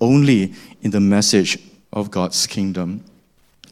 only 0.00 0.54
in 0.82 0.92
the 0.92 1.00
message 1.00 1.58
of 1.92 2.10
God's 2.10 2.46
kingdom. 2.46 3.04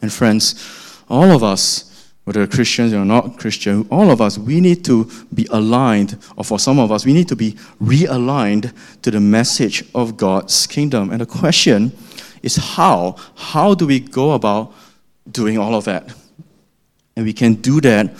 And 0.01 0.11
friends, 0.11 1.01
all 1.09 1.31
of 1.31 1.43
us, 1.43 2.11
whether 2.25 2.45
Christians 2.47 2.91
or 2.91 3.05
not 3.05 3.37
Christian, 3.37 3.87
all 3.89 4.09
of 4.09 4.19
us, 4.19 4.37
we 4.37 4.59
need 4.59 4.83
to 4.85 5.09
be 5.33 5.47
aligned, 5.51 6.17
or 6.35 6.43
for 6.43 6.59
some 6.59 6.79
of 6.79 6.91
us, 6.91 7.05
we 7.05 7.13
need 7.13 7.29
to 7.29 7.35
be 7.35 7.51
realigned 7.81 8.73
to 9.03 9.11
the 9.11 9.19
message 9.19 9.85
of 9.93 10.17
God's 10.17 10.67
kingdom. 10.67 11.11
And 11.11 11.21
the 11.21 11.25
question 11.25 11.95
is 12.43 12.55
how? 12.55 13.15
How 13.35 13.75
do 13.75 13.87
we 13.87 13.99
go 13.99 14.31
about 14.33 14.73
doing 15.31 15.57
all 15.57 15.75
of 15.75 15.85
that? 15.85 16.13
And 17.15 17.25
we 17.25 17.33
can 17.33 17.55
do 17.55 17.79
that 17.81 18.11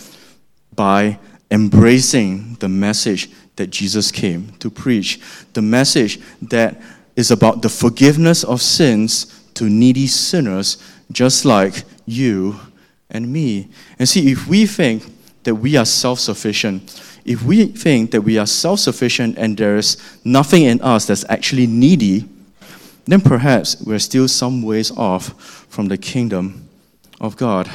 by 0.74 1.18
embracing 1.50 2.54
the 2.60 2.68
message 2.68 3.30
that 3.56 3.68
Jesus 3.68 4.10
came 4.10 4.52
to 4.58 4.70
preach, 4.70 5.20
the 5.54 5.62
message 5.62 6.20
that 6.42 6.80
is 7.14 7.30
about 7.30 7.62
the 7.62 7.68
forgiveness 7.68 8.44
of 8.44 8.60
sins 8.60 9.42
to 9.54 9.68
needy 9.68 10.06
sinners 10.06 10.76
just 11.10 11.44
like 11.44 11.84
you 12.04 12.60
and 13.10 13.32
me. 13.32 13.68
And 13.98 14.08
see, 14.08 14.30
if 14.30 14.46
we 14.46 14.66
think 14.66 15.04
that 15.44 15.54
we 15.54 15.76
are 15.76 15.84
self 15.84 16.20
sufficient, 16.20 17.00
if 17.24 17.42
we 17.42 17.66
think 17.66 18.10
that 18.10 18.20
we 18.20 18.38
are 18.38 18.46
self 18.46 18.80
sufficient 18.80 19.38
and 19.38 19.56
there 19.56 19.76
is 19.76 19.96
nothing 20.24 20.64
in 20.64 20.80
us 20.82 21.06
that's 21.06 21.24
actually 21.28 21.66
needy, 21.66 22.28
then 23.06 23.20
perhaps 23.20 23.80
we're 23.80 23.98
still 23.98 24.28
some 24.28 24.62
ways 24.62 24.90
off 24.96 25.28
from 25.68 25.86
the 25.86 25.96
kingdom 25.96 26.68
of 27.20 27.36
God. 27.36 27.70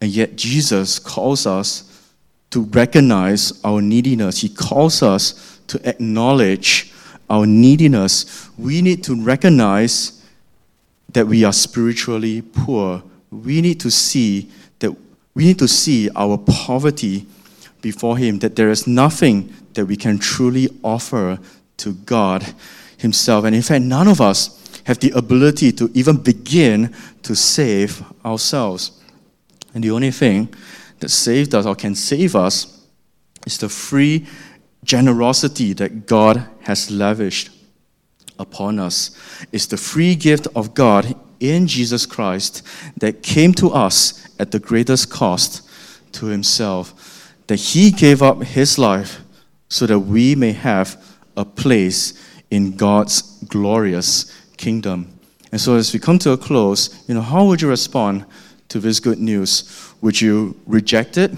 And 0.00 0.10
yet, 0.10 0.36
Jesus 0.36 0.98
calls 0.98 1.46
us 1.46 2.12
to 2.50 2.62
recognize 2.62 3.60
our 3.64 3.80
neediness. 3.80 4.38
He 4.38 4.48
calls 4.48 5.02
us 5.02 5.60
to 5.68 5.88
acknowledge 5.88 6.92
our 7.28 7.46
neediness. 7.46 8.48
We 8.56 8.82
need 8.82 9.02
to 9.04 9.20
recognize 9.20 10.24
that 11.12 11.26
we 11.26 11.44
are 11.44 11.52
spiritually 11.52 12.42
poor. 12.42 13.02
We 13.30 13.60
need 13.60 13.80
to 13.80 13.90
see 13.90 14.50
that 14.78 14.92
we 15.34 15.44
need 15.44 15.58
to 15.58 15.68
see 15.68 16.08
our 16.16 16.38
poverty 16.38 17.26
before 17.82 18.16
Him, 18.16 18.38
that 18.38 18.56
there 18.56 18.70
is 18.70 18.86
nothing 18.86 19.52
that 19.74 19.86
we 19.86 19.96
can 19.96 20.18
truly 20.18 20.68
offer 20.82 21.38
to 21.78 21.92
God 21.92 22.54
Himself. 22.98 23.44
And 23.44 23.54
in 23.54 23.62
fact, 23.62 23.84
none 23.84 24.08
of 24.08 24.20
us 24.20 24.80
have 24.84 24.98
the 25.00 25.10
ability 25.10 25.72
to 25.72 25.90
even 25.94 26.16
begin 26.16 26.94
to 27.22 27.34
save 27.34 28.02
ourselves. 28.24 28.92
And 29.76 29.84
the 29.84 29.90
only 29.90 30.10
thing 30.10 30.54
that 31.00 31.10
saved 31.10 31.54
us 31.54 31.66
or 31.66 31.74
can 31.74 31.94
save 31.94 32.34
us 32.34 32.86
is 33.46 33.58
the 33.58 33.68
free 33.68 34.26
generosity 34.82 35.74
that 35.74 36.06
God 36.06 36.48
has 36.62 36.90
lavished 36.90 37.50
upon 38.38 38.78
us. 38.78 39.10
It's 39.52 39.66
the 39.66 39.76
free 39.76 40.14
gift 40.14 40.48
of 40.56 40.72
God 40.72 41.14
in 41.40 41.66
Jesus 41.66 42.06
Christ 42.06 42.66
that 42.96 43.22
came 43.22 43.52
to 43.52 43.70
us 43.70 44.26
at 44.38 44.50
the 44.50 44.58
greatest 44.58 45.10
cost 45.10 45.68
to 46.12 46.24
Himself, 46.24 47.34
that 47.46 47.56
He 47.56 47.90
gave 47.90 48.22
up 48.22 48.44
His 48.44 48.78
life 48.78 49.20
so 49.68 49.84
that 49.84 50.00
we 50.00 50.34
may 50.34 50.52
have 50.52 50.96
a 51.36 51.44
place 51.44 52.14
in 52.50 52.76
God's 52.76 53.20
glorious 53.44 54.34
kingdom. 54.56 55.18
And 55.52 55.60
so, 55.60 55.76
as 55.76 55.92
we 55.92 56.00
come 56.00 56.18
to 56.20 56.30
a 56.30 56.38
close, 56.38 57.04
you 57.06 57.14
know, 57.14 57.20
how 57.20 57.44
would 57.44 57.60
you 57.60 57.68
respond 57.68 58.24
to 58.68 58.80
this 58.80 59.00
good 59.00 59.18
news? 59.18 59.92
Would 60.00 60.20
you 60.20 60.58
reject 60.66 61.16
it 61.16 61.32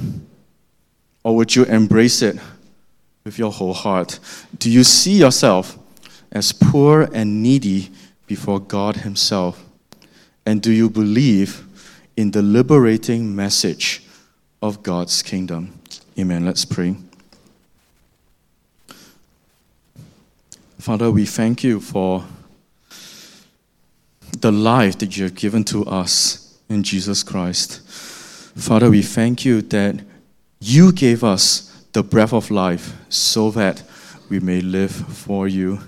or 1.22 1.37
would 1.37 1.55
you 1.55 1.64
embrace 1.64 2.22
it 2.22 2.39
with 3.24 3.39
your 3.39 3.53
whole 3.53 3.74
heart? 3.74 4.18
Do 4.59 4.70
you 4.70 4.85
see 4.85 5.18
yourself 5.18 5.79
as 6.33 6.53
poor 6.53 7.09
and 7.12 7.43
needy 7.43 7.91
before 8.26 8.61
God 8.61 8.97
Himself? 8.97 9.64
And 10.47 10.62
do 10.62 10.72
you 10.72 10.89
believe 10.89 11.64
in 12.16 12.31
the 12.31 12.43
liberating 12.43 13.35
message 13.37 14.03
of 14.62 14.83
God's 14.83 15.22
kingdom? 15.22 15.79
Amen. 16.18 16.45
Let's 16.45 16.64
pray. 16.64 16.97
Father, 20.79 21.11
we 21.11 21.26
thank 21.26 21.62
you 21.62 21.81
for 21.81 22.24
the 24.41 24.53
life 24.53 24.99
that 24.99 25.16
you 25.16 25.24
have 25.24 25.35
given 25.35 25.64
to 25.64 25.85
us 25.85 26.48
in 26.69 26.83
Jesus 26.83 27.23
Christ. 27.23 27.81
Father, 28.57 28.91
we 28.91 29.03
thank 29.03 29.45
you 29.45 29.62
that 29.62 30.01
you 30.61 30.93
gave 30.93 31.25
us 31.25 31.87
the 31.93 32.03
breath 32.03 32.33
of 32.33 32.51
life 32.51 32.93
so 33.09 33.51
that 33.53 33.83
we 34.29 34.41
may 34.41 34.61
live 34.61 34.93
for 34.93 35.49
you. 35.49 35.81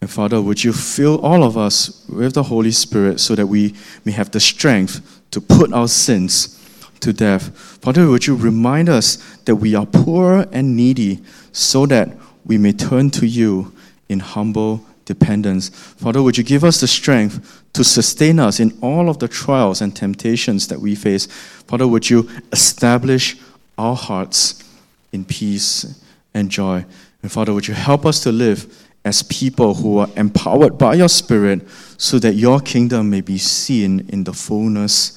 And 0.00 0.10
Father, 0.10 0.40
would 0.40 0.62
you 0.64 0.72
fill 0.72 1.20
all 1.20 1.42
of 1.42 1.56
us 1.56 2.06
with 2.08 2.34
the 2.34 2.44
Holy 2.44 2.70
Spirit 2.70 3.20
so 3.20 3.34
that 3.34 3.46
we 3.46 3.74
may 4.04 4.12
have 4.12 4.30
the 4.30 4.40
strength 4.40 5.20
to 5.30 5.40
put 5.40 5.72
our 5.72 5.88
sins 5.88 6.54
to 7.00 7.12
death? 7.12 7.56
Father, 7.82 8.08
would 8.08 8.26
you 8.26 8.36
remind 8.36 8.88
us 8.88 9.16
that 9.44 9.56
we 9.56 9.74
are 9.74 9.86
poor 9.86 10.46
and 10.52 10.76
needy 10.76 11.22
so 11.52 11.86
that 11.86 12.10
we 12.44 12.58
may 12.58 12.72
turn 12.72 13.10
to 13.10 13.26
you 13.26 13.72
in 14.08 14.20
humble 14.20 14.84
dependence. 15.08 15.70
Father, 15.70 16.22
would 16.22 16.38
you 16.38 16.44
give 16.44 16.62
us 16.62 16.80
the 16.80 16.86
strength 16.86 17.64
to 17.78 17.84
sustain 17.84 18.40
us 18.40 18.58
in 18.58 18.76
all 18.82 19.08
of 19.08 19.20
the 19.20 19.28
trials 19.28 19.80
and 19.80 19.94
temptations 19.94 20.66
that 20.66 20.80
we 20.80 20.96
face? 20.96 21.26
Father, 21.68 21.86
would 21.86 22.10
you 22.10 22.28
establish 22.50 23.36
our 23.78 23.94
hearts 23.94 24.64
in 25.12 25.24
peace 25.24 26.02
and 26.34 26.50
joy? 26.50 26.84
And 27.22 27.30
Father, 27.30 27.54
would 27.54 27.68
you 27.68 27.74
help 27.74 28.04
us 28.04 28.18
to 28.24 28.32
live 28.32 28.84
as 29.04 29.22
people 29.22 29.74
who 29.74 29.98
are 29.98 30.08
empowered 30.16 30.76
by 30.76 30.94
your 30.94 31.08
Spirit 31.08 31.68
so 31.98 32.18
that 32.18 32.34
your 32.34 32.58
kingdom 32.58 33.10
may 33.10 33.20
be 33.20 33.38
seen 33.38 34.08
in 34.08 34.24
the 34.24 34.32
fullness 34.32 35.16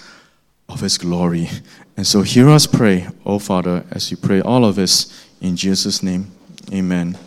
of 0.69 0.81
His 0.81 0.99
glory? 0.99 1.49
And 1.97 2.05
so 2.05 2.21
hear 2.21 2.47
us 2.47 2.67
pray, 2.67 3.07
oh 3.25 3.39
Father, 3.39 3.83
as 3.89 4.11
we 4.11 4.17
pray 4.17 4.39
all 4.39 4.65
of 4.65 4.77
us 4.77 5.27
in 5.41 5.55
Jesus' 5.55 6.03
name. 6.03 6.31
Amen. 6.71 7.17